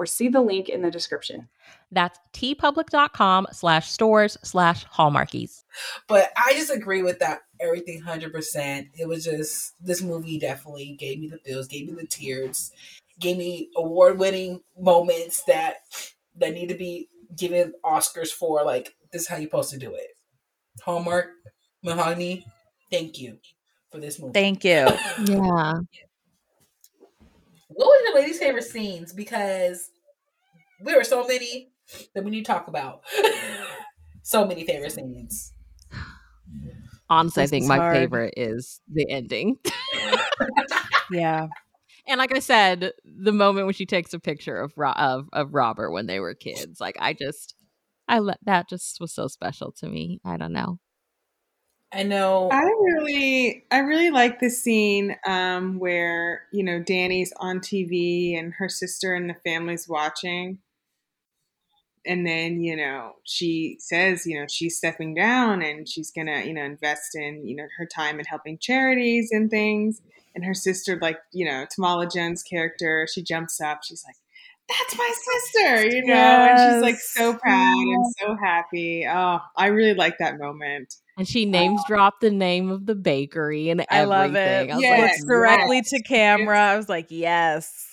[0.00, 1.46] or see the link in the description.
[1.92, 5.62] That's teepublic.com slash stores slash hallmarkies.
[6.08, 8.88] But I just agree with that everything hundred percent.
[8.98, 12.72] It was just this movie definitely gave me the feels, gave me the tears,
[13.18, 15.80] gave me award winning moments that
[16.36, 18.64] that need to be given Oscars for.
[18.64, 20.16] Like this is how you're supposed to do it.
[20.82, 21.28] Hallmark,
[21.82, 22.46] Mahogany,
[22.90, 23.36] thank you
[23.92, 24.32] for this movie.
[24.32, 24.88] Thank you.
[25.26, 25.80] Yeah.
[27.70, 29.12] What was your ladies' favorite scenes?
[29.12, 29.90] Because
[30.84, 31.72] there were so many
[32.14, 33.02] that we need to talk about.
[34.22, 35.52] so many favorite scenes.
[37.08, 37.96] Honestly, I think my hard.
[37.96, 39.58] favorite is the ending.
[41.10, 41.48] Yeah.
[42.06, 45.54] And like I said, the moment when she takes a picture of Ro- of of
[45.54, 47.54] Robert when they were kids, like I just,
[48.08, 50.20] I let that just was so special to me.
[50.24, 50.78] I don't know.
[51.92, 52.48] I know.
[52.52, 58.54] I really, I really like the scene um, where you know Danny's on TV and
[58.54, 60.58] her sister and the family's watching,
[62.06, 66.54] and then you know she says you know she's stepping down and she's gonna you
[66.54, 70.00] know invest in you know her time in helping charities and things,
[70.34, 74.16] and her sister like you know Tamala Jones character, she jumps up, she's like.
[74.68, 79.04] That's my sister, you know, and she's like so proud and so happy.
[79.04, 80.94] Oh, I really like that moment.
[81.20, 84.00] And she names dropped the name of the bakery and everything.
[84.00, 84.70] I love it.
[84.70, 85.18] I was Yes.
[85.20, 85.90] like, directly yes.
[85.90, 86.58] to camera.
[86.58, 87.86] I was like, yes.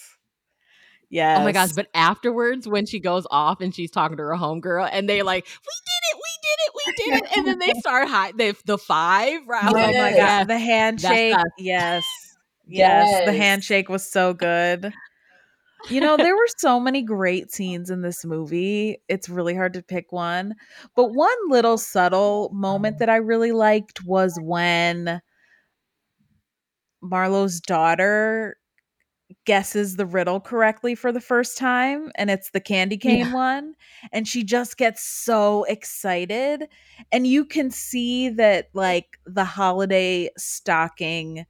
[1.10, 1.40] Yes.
[1.40, 1.72] Oh my gosh!
[1.74, 5.46] But afterwards, when she goes off and she's talking to her homegirl, and they like,
[5.46, 5.52] "We
[5.86, 6.18] did it!
[6.18, 6.74] We did it!
[6.76, 8.32] We did it!" and then they start high.
[8.34, 9.40] The the five.
[9.48, 9.64] Right?
[9.66, 10.18] Was Oh my Yes.
[10.18, 11.34] god, the handshake.
[11.36, 11.44] us.
[11.58, 12.04] Yes.
[12.68, 14.94] Yes, the handshake was so good.
[15.90, 18.98] You know, there were so many great scenes in this movie.
[19.08, 20.56] It's really hard to pick one.
[20.96, 25.22] But one little subtle moment that I really liked was when
[27.02, 28.58] Marlo's daughter
[29.46, 33.74] guesses the riddle correctly for the first time and it's the candy cane one
[34.14, 36.68] and she just gets so excited
[37.12, 41.46] and you can see that like the holiday stocking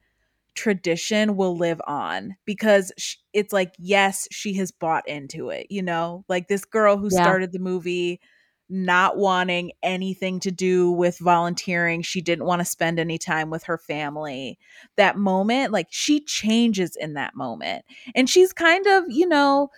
[0.58, 2.92] tradition will live on because
[3.32, 6.24] it's like yes she has bought into it you know?
[6.28, 7.10] Like this girl who Yeah.
[7.10, 8.20] started the movie
[8.68, 13.62] not wanting anything to do with volunteering she didn't want to spend any time with
[13.64, 14.58] her family.
[14.96, 17.84] That moment like she changes in that moment.
[18.16, 19.70] And she's kind of you know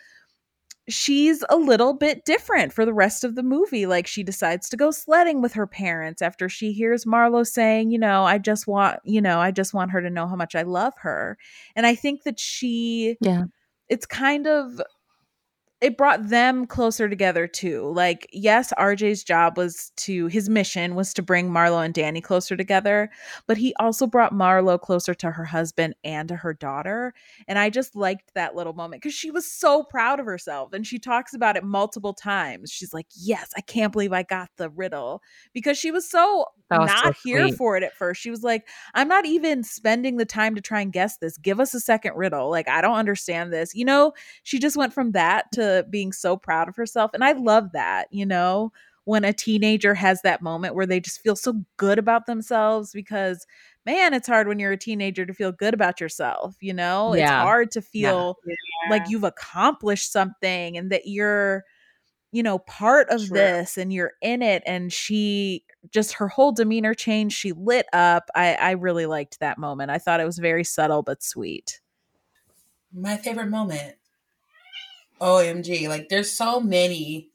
[0.91, 4.76] she's a little bit different for the rest of the movie like she decides to
[4.76, 8.99] go sledding with her parents after she hears Marlo saying you know i just want
[9.05, 11.38] you know i just want her to know how much i love her
[11.76, 13.45] and i think that she Yeah.
[13.88, 14.80] it's kind of
[15.81, 17.91] it brought them closer together too.
[17.91, 22.55] Like, yes, RJ's job was to his mission was to bring Marlo and Danny closer
[22.55, 23.11] together,
[23.47, 27.14] but he also brought Marlo closer to her husband and to her daughter.
[27.49, 30.74] And I just liked that little moment because she was so proud of herself.
[30.74, 32.70] And she talks about it multiple times.
[32.70, 35.22] She's like, Yes, I can't believe I got the riddle
[35.55, 36.47] because she was so
[36.78, 37.57] was so not here sweet.
[37.57, 38.20] for it at first.
[38.20, 41.37] She was like, I'm not even spending the time to try and guess this.
[41.39, 42.51] Give us a second riddle.
[42.51, 43.74] Like, I don't understand this.
[43.74, 44.12] You know,
[44.43, 47.11] she just went from that to being so proud of herself.
[47.14, 48.73] And I love that, you know,
[49.05, 53.47] when a teenager has that moment where they just feel so good about themselves because,
[53.87, 57.14] man, it's hard when you're a teenager to feel good about yourself, you know?
[57.14, 58.91] It's hard to feel Yeah.
[58.91, 61.64] like you've accomplished something and that you're
[62.33, 63.39] you know part of True.
[63.39, 68.31] this and you're in it and she just her whole demeanor changed she lit up
[68.35, 71.81] i i really liked that moment i thought it was very subtle but sweet
[72.93, 73.97] My favorite moment.
[75.21, 75.89] OMG.
[75.89, 77.31] Like, there's so many.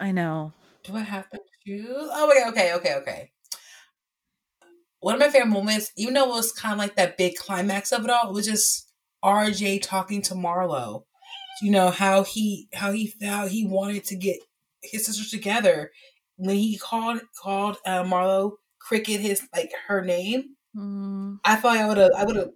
[0.00, 0.52] i know
[0.84, 1.86] Do I have to choose?
[1.90, 2.46] Oh, wait.
[2.48, 2.74] Okay.
[2.74, 2.94] Okay.
[2.96, 3.30] Okay.
[5.00, 7.92] One of my favorite moments, even though it was kind of like that big climax
[7.92, 8.90] of it all, it was just
[9.24, 11.04] RJ talking to Marlo.
[11.62, 14.38] You know how he how he how he wanted to get
[14.82, 15.90] his sisters together
[16.36, 20.54] when he called called uh, Marlo Cricket his like her name.
[20.76, 22.50] Mm, I thought I would have I would have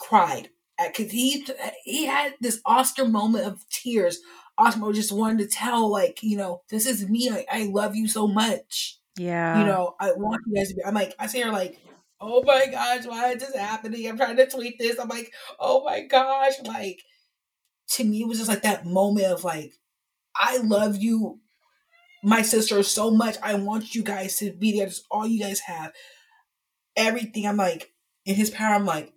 [0.00, 4.20] cried Uh, because he uh, he had this Oscar moment of tears.
[4.58, 7.30] Oscar just wanted to tell like you know this is me.
[7.30, 8.98] I, I love you so much.
[9.16, 10.84] yeah You know I want you guys to be.
[10.84, 11.78] I'm like I see her like
[12.20, 14.06] oh my gosh why is this happening?
[14.08, 14.98] I'm trying to tweet this.
[14.98, 17.00] I'm like oh my gosh like
[17.90, 19.72] to me it was just like that moment of like
[20.34, 21.40] I love you
[22.22, 23.36] my sister so much.
[23.42, 24.86] I want you guys to be there.
[24.86, 25.92] That's all you guys have.
[26.96, 27.46] Everything.
[27.46, 27.92] I'm like
[28.24, 28.74] in his power.
[28.74, 29.12] I'm like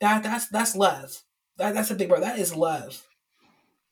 [0.00, 0.22] that.
[0.22, 1.22] That's that's love.
[1.56, 2.22] That, that's a big word.
[2.22, 3.04] That is love.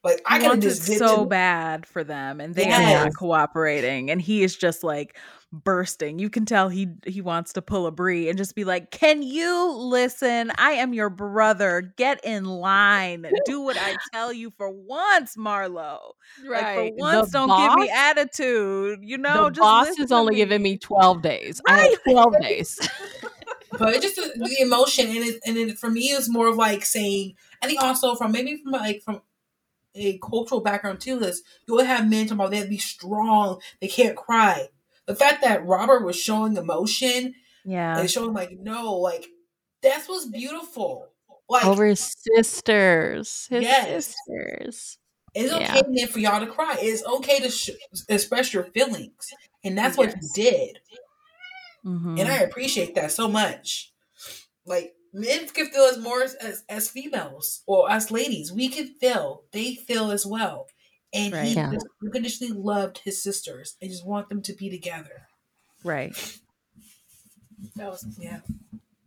[0.05, 4.09] Like I I gotta just so to- bad for them and they are not cooperating
[4.09, 5.19] and he is just like
[5.53, 8.91] bursting you can tell he he wants to pull a brie and just be like
[8.91, 14.53] can you listen i am your brother get in line do what i tell you
[14.59, 15.99] for once marlo
[16.47, 20.13] like for once The don't give me attitude you know the just boss listen is
[20.13, 20.37] only me.
[20.37, 21.61] giving me 12 days.
[21.67, 22.79] I have 12 days.
[23.79, 26.85] but just the, emotion and it and it, for me it was more of like
[26.85, 29.23] saying I think also from maybe from like from
[29.95, 32.79] a cultural background too is you would have men talking about they have to be
[32.79, 34.69] strong, they can't cry.
[35.07, 37.35] The fact that Robert was showing emotion
[37.65, 39.27] yeah and showing like no, like
[39.83, 41.09] that's what's beautiful.
[41.49, 43.47] Like Over his sisters.
[43.51, 44.15] His Yes.
[44.27, 44.99] sisters.
[45.35, 45.77] it's yeah.
[45.79, 46.77] okay then for y'all to cry.
[46.81, 47.71] It's okay to sh-
[48.09, 49.33] express your feelings,
[49.65, 50.35] and that's what Yes.
[50.35, 50.79] he did.
[51.87, 52.19] Mhm.
[52.19, 53.93] and I appreciate that so much.
[54.67, 58.89] Like men can feel as more as, as as females or as ladies, we can
[58.89, 59.45] feel.
[59.53, 60.69] They feel as well,
[61.13, 61.47] and Right.
[61.47, 61.73] he Yeah.
[61.73, 65.29] just unconditionally loved his sisters and just want them to be together.
[65.85, 66.17] right
[67.77, 68.41] That was yeah.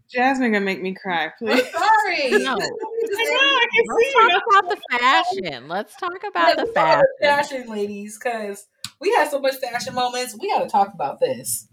[0.10, 1.65] Jasmine gonna make me cry, I'm please.
[1.72, 2.39] sorry.
[2.43, 2.56] No.
[3.18, 3.93] I know, I can see.
[3.95, 5.68] Let's see talk about the fashion.
[5.68, 7.60] Let's talk Yeah, about the let's talk about fashion.
[7.60, 8.68] fashion, ladies, because
[8.99, 10.38] we had so much fashion moments.
[10.39, 11.68] We got to talk about this.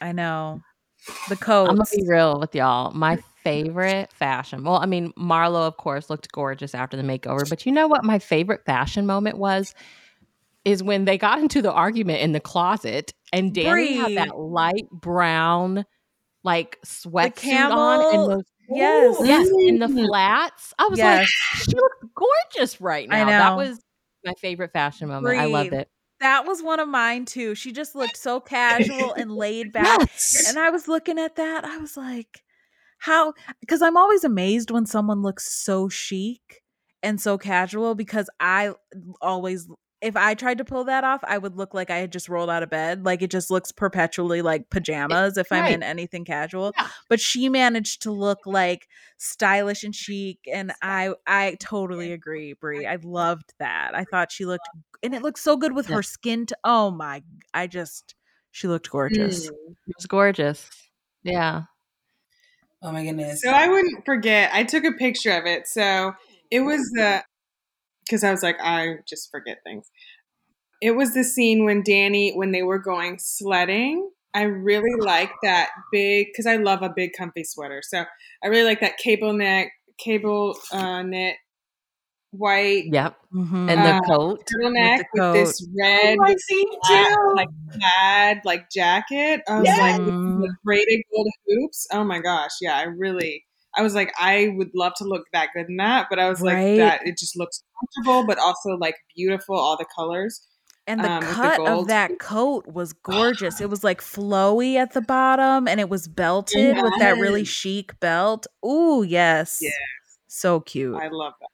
[0.00, 0.60] I know.
[1.28, 1.68] The coat.
[1.68, 2.92] I'm gonna be real with y'all.
[2.92, 4.64] My favorite fashion.
[4.64, 7.48] Well, I mean, Marlo, of course, looked gorgeous after the makeover.
[7.48, 8.04] But you know what?
[8.04, 9.74] My favorite fashion moment was
[10.64, 14.90] is when they got into the argument in the closet, and Danny had that light
[14.90, 15.84] brown,
[16.42, 19.16] like sweat sweatsuit on, and those yes.
[19.22, 20.74] yes, in the flats.
[20.78, 21.20] I was Yes.
[21.20, 23.26] like, she looks gorgeous right I now.
[23.26, 23.56] That know.
[23.58, 23.80] was
[24.24, 25.38] my favorite fashion moment.
[25.38, 25.78] I loved Brie.
[25.78, 25.88] it.
[26.26, 27.54] That was one of mine too.
[27.54, 30.00] She just looked so casual and laid back.
[30.00, 30.46] Yes.
[30.48, 31.64] And I was looking at that.
[31.64, 32.42] I was like,
[32.98, 33.32] how?
[33.60, 36.64] Because I'm always amazed when someone looks so chic
[37.00, 38.72] and so casual because I
[39.22, 39.68] always,
[40.02, 42.50] if I tried to pull that off, I would look like I had just rolled
[42.50, 43.04] out of bed.
[43.04, 45.72] Like it just looks perpetually like pajamas if I'm right.
[45.72, 46.72] in anything casual.
[46.76, 46.88] Yeah.
[47.08, 50.38] But she managed to look like stylish and chic.
[50.52, 52.86] And I, I totally agree, Brie.
[52.86, 53.92] I loved that.
[53.94, 54.68] I thought she looked,
[55.02, 55.96] and it looked so good with Yeah.
[55.96, 56.46] her skin.
[56.46, 57.22] To, oh my,
[57.54, 58.14] I just,
[58.50, 59.46] she looked gorgeous.
[59.46, 59.52] Mm.
[59.86, 60.68] It was gorgeous.
[61.22, 61.62] Yeah.
[62.82, 63.42] Oh my goodness.
[63.42, 64.50] So I wouldn't forget.
[64.52, 65.66] I took a picture of it.
[65.66, 66.12] So
[66.50, 67.24] it was the
[68.06, 69.90] because I was like, I just forget things.
[70.82, 74.10] It was the scene when Danny, when they were going sledding.
[74.34, 77.80] I really like that big because I love a big comfy sweater.
[77.82, 78.04] So
[78.44, 79.68] I really like that cable neck,
[79.98, 81.36] cable uh, knit,
[82.32, 83.16] white Yep.
[83.32, 83.70] Mhm.
[83.70, 84.40] And Uh, the coat.
[84.52, 87.32] turtleneck the with, this red I see plaid, too.
[87.34, 89.40] like plaid like jacket.
[89.48, 89.80] I was Yes.
[89.80, 90.42] like with Mhm.
[90.42, 91.86] the braided gold hoops.
[91.92, 93.45] Oh my gosh, yeah, I really.
[93.76, 96.40] I was like, I would love to look that good in that, but I was
[96.40, 96.78] Right.
[96.78, 100.46] like, that it just looks comfortable, but also like beautiful, all the colors.
[100.86, 103.60] And the um, with the cut of that coat was gorgeous.
[103.60, 107.98] It was like flowy at the bottom and it was belted with that really chic
[107.98, 108.46] belt.
[108.64, 109.58] Ooh, yes.
[109.60, 109.74] Yes.
[110.28, 110.94] So cute.
[110.94, 111.48] I love that.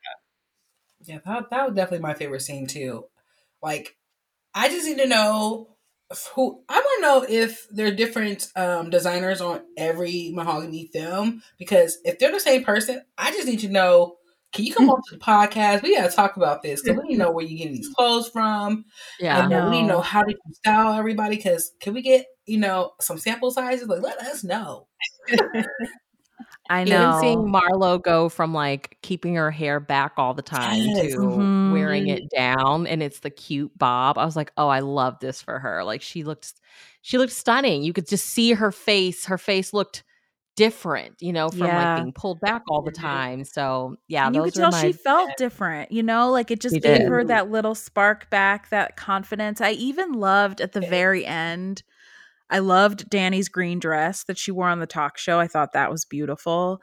[1.05, 3.07] Yeah, that, that was definitely my favorite scene too.
[3.63, 3.97] Like,
[4.55, 5.72] I just need to know
[6.35, 6.63] who.
[6.69, 11.99] I want to know if there are different um, designers on every mahogany film because
[12.05, 14.17] if they're the same person, I just need to know.
[14.53, 15.83] Can you come on to the podcast?
[15.83, 17.89] We got to talk about this because we need to know where you're getting these
[17.89, 18.85] clothes from.
[19.19, 19.43] Yeah.
[19.43, 19.95] And then we need to know.
[19.95, 21.37] know how did you style everybody?
[21.37, 23.89] Because can we get you know some sample sizes?
[23.89, 24.89] Like, let us know.
[26.73, 26.95] I know.
[26.95, 31.13] Even seeing Marlo go from like keeping her hair back all the time Yes.
[31.13, 31.73] to Mhm.
[31.73, 34.19] wearing it down and it's the cute bob.
[34.19, 36.55] I was like, "Oh, I love this for her." Like she looked
[37.03, 37.83] she looked stunning.
[37.83, 39.27] You could just see her face.
[39.27, 40.05] Her face looked
[40.57, 41.75] different, you know, from Yeah.
[41.75, 43.45] like being pulled back all the time.
[43.45, 46.81] So, yeah, you could tell my she felt different, you know, like it just She
[46.81, 47.09] gave did.
[47.09, 49.61] her that little spark back, that confidence.
[49.61, 51.83] I even loved at the very end.
[52.53, 55.41] I loved Danny's green dress that she wore on the talk show.
[55.41, 56.81] I thought that was beautiful.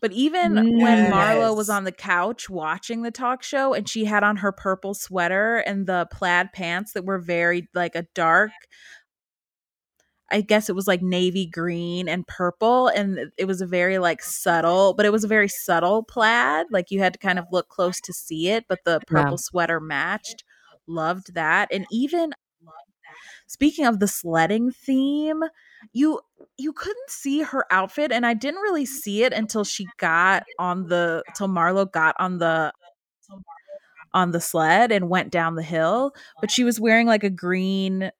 [0.00, 4.24] But even when Marlo was on the couch watching the talk show and she had
[4.24, 8.50] on her purple sweater and the plaid pants that were very like a dark
[10.32, 14.22] I guess it was like navy green and purple and it was a very like
[14.22, 16.66] subtle, but it was a very subtle plaid.
[16.70, 19.78] Like you had to kind of look close to see it, but the purple sweater
[19.78, 20.42] matched.
[20.86, 21.68] Loved that.
[21.70, 22.32] And even
[23.46, 25.42] speaking of the sledding theme,
[25.92, 26.20] you
[26.58, 28.94] you couldn't see her outfit and I didn't really mm-hmm.
[28.94, 32.72] see it until she got on the till Marlo got on the
[34.14, 38.10] on the sled and went down the hill, but she was wearing like a green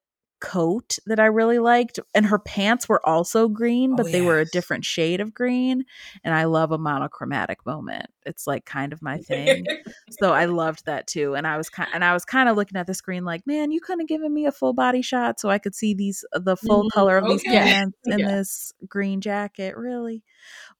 [0.42, 4.40] coat that I really liked and her pants were also green, Oh, but they were
[4.40, 5.84] a different shade of green
[6.24, 8.06] and I love a monochromatic moment.
[8.26, 9.66] It's like kind of my thing.
[10.20, 12.76] so I loved that too and I was kind and I was kind of looking
[12.78, 15.48] at the screen like, "Man, you couldn't have given me a full body shot so
[15.48, 16.90] I could see these the full Mhm.
[16.92, 17.58] color of these Okay.
[17.60, 18.26] pants in Yeah.
[18.26, 20.22] this green jacket, really."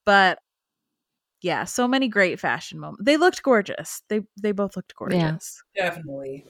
[0.05, 0.39] But
[1.41, 3.03] yeah, so many great fashion moments.
[3.05, 4.01] They looked gorgeous.
[4.07, 5.61] They they both looked gorgeous.
[5.75, 6.45] Definitely.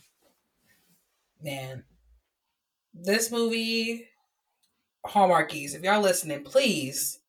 [1.42, 1.84] Man.
[2.94, 4.08] This movie,
[5.06, 7.20] Hallmarkies, if y'all listening, please,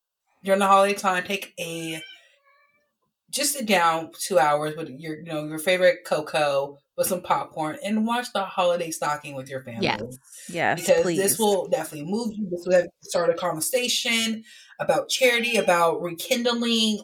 [0.43, 2.01] during the holiday time, take a
[3.31, 7.77] just sit down two hours with your you know your favorite cocoa with some popcorn
[7.83, 9.83] and watch the holiday stocking with your family.
[9.83, 10.01] Yes.
[10.47, 11.17] Yes, because please.
[11.17, 12.47] this will definitely move you.
[12.49, 14.43] This will start a conversation
[14.79, 16.99] about charity, about rekindling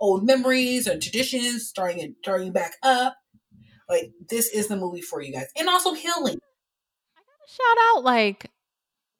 [0.00, 3.16] old memories and traditions, starting it, starting back up.
[3.88, 6.38] Like this is the movie for you guys, and also healing.
[7.52, 8.50] Shout out like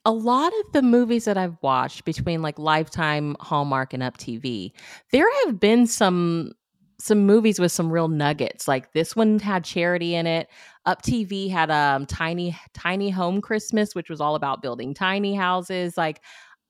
[0.04, 4.72] a lot of the movies that I've watched between like Lifetime, Hallmark, and Up TV,
[5.12, 6.52] there have been some
[6.98, 8.68] some movies with some real nuggets.
[8.68, 10.48] Like this one had charity in it.
[10.86, 15.96] Up TV had um tiny tiny home Christmas, which was all about building tiny houses.
[15.96, 16.20] Like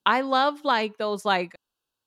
[0.06, 1.54] I love like those like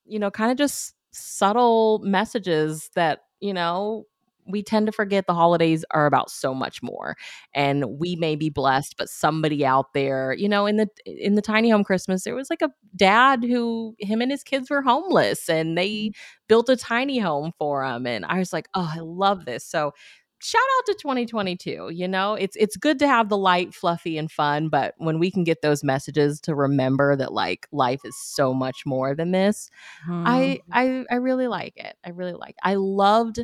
[0.05, 4.05] you know kind of just subtle messages that you know
[4.47, 7.15] we tend to forget the holidays are about so much more
[7.53, 11.41] and we may be blessed but somebody out there you know in the in the
[11.41, 15.49] tiny home christmas there was like a dad who him and his kids were homeless
[15.49, 16.11] and they mm.
[16.47, 19.65] built a tiny home for him and i was like oh i love this.
[19.65, 19.93] So
[20.39, 22.35] shout out to 2022 you know?
[22.35, 25.61] It's it's good to have the light fluffy and fun but when we can get
[25.61, 29.69] those messages to remember that like life is so much more than this
[30.07, 30.71] i mm-hmm.
[30.71, 32.61] i i really like it i really like it.
[32.63, 33.39] i loved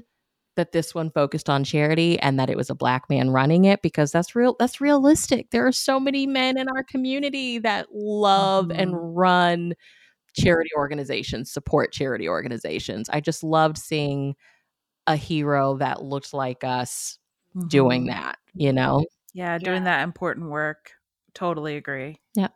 [0.62, 3.82] that this one focused on charity and that it was a black man running it
[3.82, 8.68] because that's real that's realistic there are so many men in our community that love
[8.68, 8.76] Mhm.
[8.78, 9.74] and run
[10.38, 14.36] charity organizations support charity organizations i just loved seeing
[15.08, 17.18] a hero that looked like us
[17.68, 18.10] doing Mhm.
[18.12, 20.92] that you know Yeah, doing that important work.
[21.34, 22.20] Totally agree.
[22.36, 22.50] Yeah.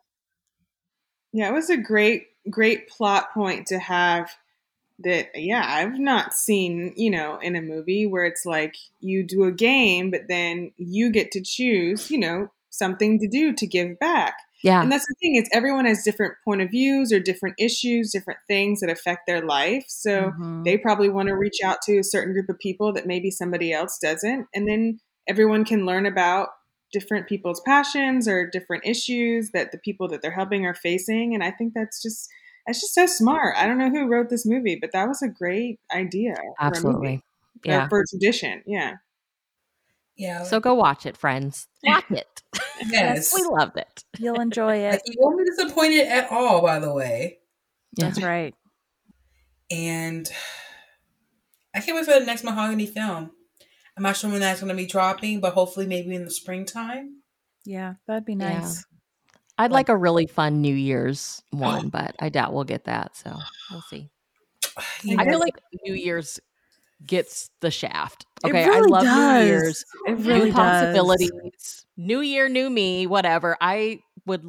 [1.32, 4.30] Yeah, it was a great, great plot point to have
[5.00, 9.44] that, yeah, I've not seen, you know, in a movie where it's like you do
[9.44, 13.98] a game, but then you get to choose, you know, something to do to give
[13.98, 14.34] back.
[14.62, 18.10] yeah And that's the thing is everyone has different point of views or different issues,
[18.10, 19.84] different things that affect their life.
[19.88, 20.64] So Mhm.
[20.64, 23.72] they probably want to reach out to a certain group of people that maybe somebody
[23.72, 24.46] else doesn't.
[24.54, 26.50] And then everyone can learn about
[26.92, 31.34] different people's passions or different issues that the people that they're helping are facing.
[31.34, 32.28] And I think that's just
[32.66, 33.54] that's just so smart.
[33.56, 36.34] I don't know who wrote this movie, but that was a great idea.
[36.34, 37.20] for a movie, absolutely or
[37.64, 38.62] yeah for tradition.
[38.66, 38.94] Yeah.
[40.16, 40.44] Yeah.
[40.44, 42.42] so go watch it friends watch it
[42.86, 43.34] yes.
[43.34, 45.02] we loved it You'll enjoy Like, it.
[45.06, 47.38] you won't be disappointed at all, by the way.
[47.98, 48.54] That's right.
[49.70, 50.26] And
[51.74, 53.30] I can't wait for the next Mahogany film.
[53.96, 57.22] I'm not sure when that's going to be dropping, but hopefully maybe in the springtime.
[57.66, 58.58] Yeah, that'd be Yeah.
[58.60, 58.84] nice.
[59.58, 61.58] I'd like a really fun new year's oh.
[61.58, 63.36] one but i doubt we'll get that so
[63.70, 64.10] we'll see
[65.04, 65.54] You I feel like
[65.84, 66.38] New Year's
[67.06, 68.26] gets the shaft.
[68.44, 69.40] It Okay, really I love does.
[69.40, 69.84] New Year's.
[70.06, 70.54] It new really does.
[70.56, 71.86] possibilities.
[71.96, 73.56] New year, new me, whatever.
[73.60, 74.44] I would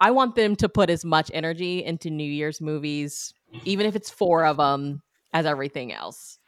[0.00, 3.32] I want them to put as much energy into New Year's movies,
[3.64, 5.02] even if it's four of them,
[5.32, 6.38] as everything else.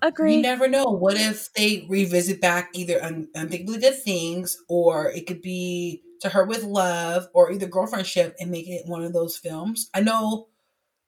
[0.00, 0.36] Agree.
[0.36, 0.84] You never know.
[0.84, 6.30] What if they revisit back either un- unthinkably good things, or it could be to
[6.30, 9.88] her with love, or either girlfriendship, and make it one of those films.
[9.94, 10.48] I know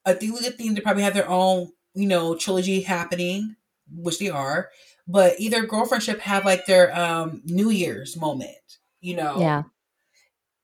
[0.06, 0.74] I unthinkably good things.
[0.74, 3.56] They probably have their own, you know, trilogy happening,
[3.90, 4.68] which they are.
[5.08, 8.56] But either girlfriendship have like their um New Year's moment.
[9.00, 9.62] You know, Yeah.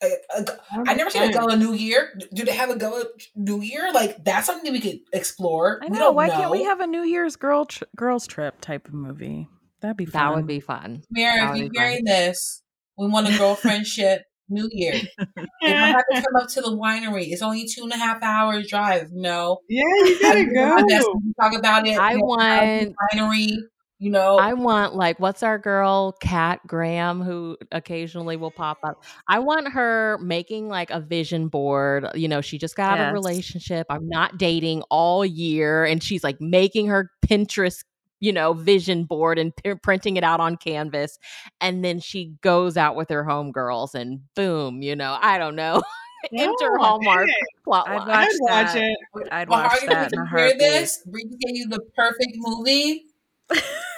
[0.02, 2.18] A- a- I never seen a Gala New Year.
[2.32, 3.04] Do they have a Gala
[3.36, 3.92] New Year?
[3.92, 5.78] Like that's something we could explore.
[5.82, 5.98] I know.
[5.98, 9.46] don't Why can't we have a New Year's girl tr- girls trip type of movie?
[9.80, 10.22] That'd be fun.
[10.22, 11.02] That would be fun.
[11.10, 12.62] Mary, That if would you're hearing this,
[12.96, 14.20] we want a girlfriendship
[14.50, 15.00] New Year.
[15.62, 17.28] You don't have to come up to the winery.
[17.28, 19.08] It's only two and a half hours drive.
[19.12, 21.20] No, Yeah, you gotta go.
[21.40, 21.98] Talk about it.
[21.98, 23.56] I you know, want winery.
[24.02, 29.04] You know, I want like what's our girl Kat Graham who occasionally will pop up.
[29.28, 32.06] I want her making like a vision board.
[32.14, 33.86] You know, she just got out of a relationship.
[33.90, 37.84] I'm not dating all year, and she's like making her Pinterest,
[38.20, 41.18] you know, vision board and p- printing it out on canvas,
[41.60, 45.82] and then she goes out with her homegirls, and boom, you know, I don't know,
[46.32, 47.34] enter Yeah, Hallmark hey,
[47.64, 48.08] plot I'd line.
[48.08, 48.76] watch I'd watch that.
[48.82, 49.28] it.
[49.32, 50.58] I'd watch Mahogany, that if in a you hear heartbeat.
[50.60, 53.06] this, Brie gave you the perfect movie.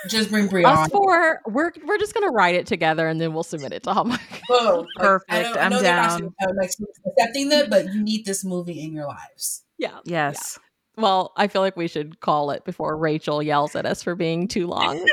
[0.09, 0.89] Just bring Brie Us on.
[0.91, 4.21] four, we're we're just gonna write it together and then we'll submit it to Hallmark.
[4.49, 4.87] Boom.
[4.97, 5.31] Like, I Perfect.
[5.31, 6.35] know, I I'm know they're not down.
[6.57, 6.71] like,
[7.07, 9.63] accepting that, but you need this movie in your lives.
[9.79, 9.99] yeah.
[10.07, 10.59] Yes.
[10.97, 14.47] Well, I feel like we should call it before Rachel yells at us for being
[14.47, 14.97] too long.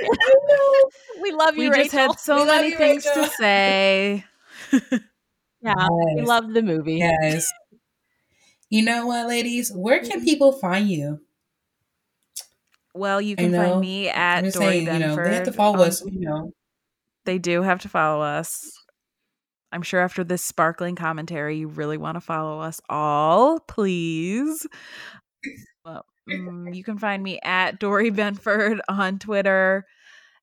[1.21, 1.83] we love you, We Rachel.
[1.83, 3.23] just had so We many you, things Rachel.
[3.23, 4.25] to say.
[5.61, 6.27] yeah, we Yes.
[6.27, 6.97] love the movie.
[6.97, 7.49] Yes.
[8.69, 9.71] You know what, ladies?
[9.73, 10.25] Where can mm-hmm.
[10.25, 11.21] people find you?
[12.93, 15.87] Well, you can find me at Dory saying, you know, they have to follow on-
[15.87, 16.03] us.
[16.05, 16.51] You know,
[17.25, 18.71] They do have to follow us.
[19.71, 24.65] I'm sure after this sparkling commentary, you really want to follow us all, please.
[25.85, 29.85] Well, mm, you can find me at Dory Benford on Twitter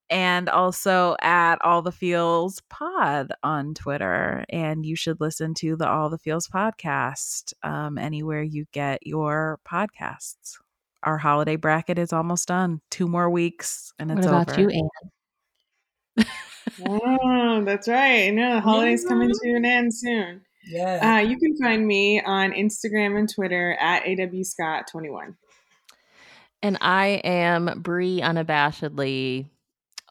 [0.09, 4.45] and also at All the Feels Pod on Twitter.
[4.49, 9.59] And you should listen to the All the Feels podcast um, anywhere you get your
[9.69, 10.59] podcasts.
[11.03, 12.81] Our holiday bracket is almost done.
[12.91, 14.61] Two more weeks and What it's about over.
[14.61, 16.27] you, Anne?
[16.89, 18.29] Oh, that's right.
[18.29, 20.46] I know the holidays coming to an end soon.
[20.67, 21.17] Yeah.
[21.17, 25.37] Uh, you can find me on Instagram and Twitter at awscott21.
[26.63, 29.49] And I am Brie unabashedly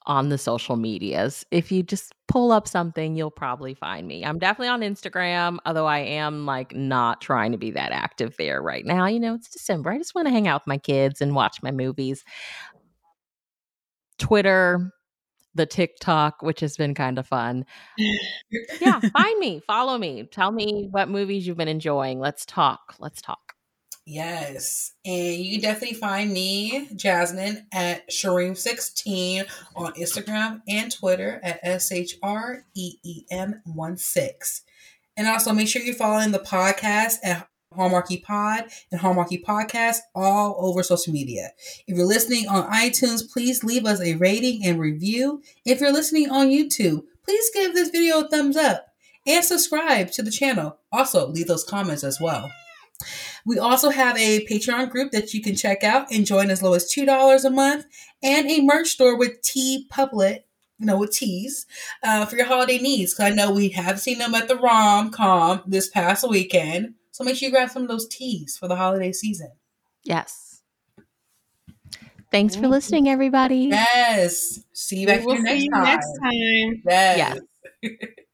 [0.05, 1.45] on the social medias.
[1.51, 4.23] If you just pull up something, you'll probably find me.
[4.23, 8.61] I'm definitely on Instagram, although I am like not trying to be that active there
[8.61, 9.07] right now.
[9.07, 9.91] You know, it's December.
[9.91, 12.23] I just want to hang out with my kids and watch my movies.
[14.17, 14.91] Twitter,
[15.55, 17.65] the TikTok, which has been kind of fun.
[17.97, 22.19] yeah, find me, follow me, tell me what movies you've been enjoying.
[22.19, 22.95] Let's talk.
[22.99, 23.53] Let's talk.
[24.07, 24.93] Yes.
[25.03, 31.91] And you can definitely find me, Jasmine, at Shreem16 on Instagram and Twitter at S
[31.91, 34.61] H R E E M 1 6.
[35.17, 40.55] And also make sure you're following the podcast at Hallmarky Pod and Hallmarky Podcast all
[40.59, 41.49] over social media.
[41.87, 45.41] If you're listening on iTunes, please leave us a rating and review.
[45.65, 48.87] If you're listening on YouTube, please give this video a thumbs up
[49.27, 50.77] and subscribe to the channel.
[50.91, 52.51] Also, leave those comments as well.
[53.45, 56.73] We also have a Patreon group that you can check out and join as low
[56.73, 57.85] as $2 a month
[58.23, 60.43] and a merch store with TeePublic,
[60.79, 61.67] you know, with tees
[62.03, 63.13] uh, for your holiday needs.
[63.13, 66.95] Because I know we have seen them at the rom com this past weekend.
[67.15, 69.51] So make sure you grab some of those tees for the holiday season.
[70.03, 70.63] Yes.
[72.29, 73.69] Thanks for listening, everybody.
[73.71, 74.59] Yes.
[74.73, 75.83] See you back we'll here see next you time.
[75.83, 76.83] next time.
[76.85, 77.39] Yes.
[77.83, 78.01] Yes.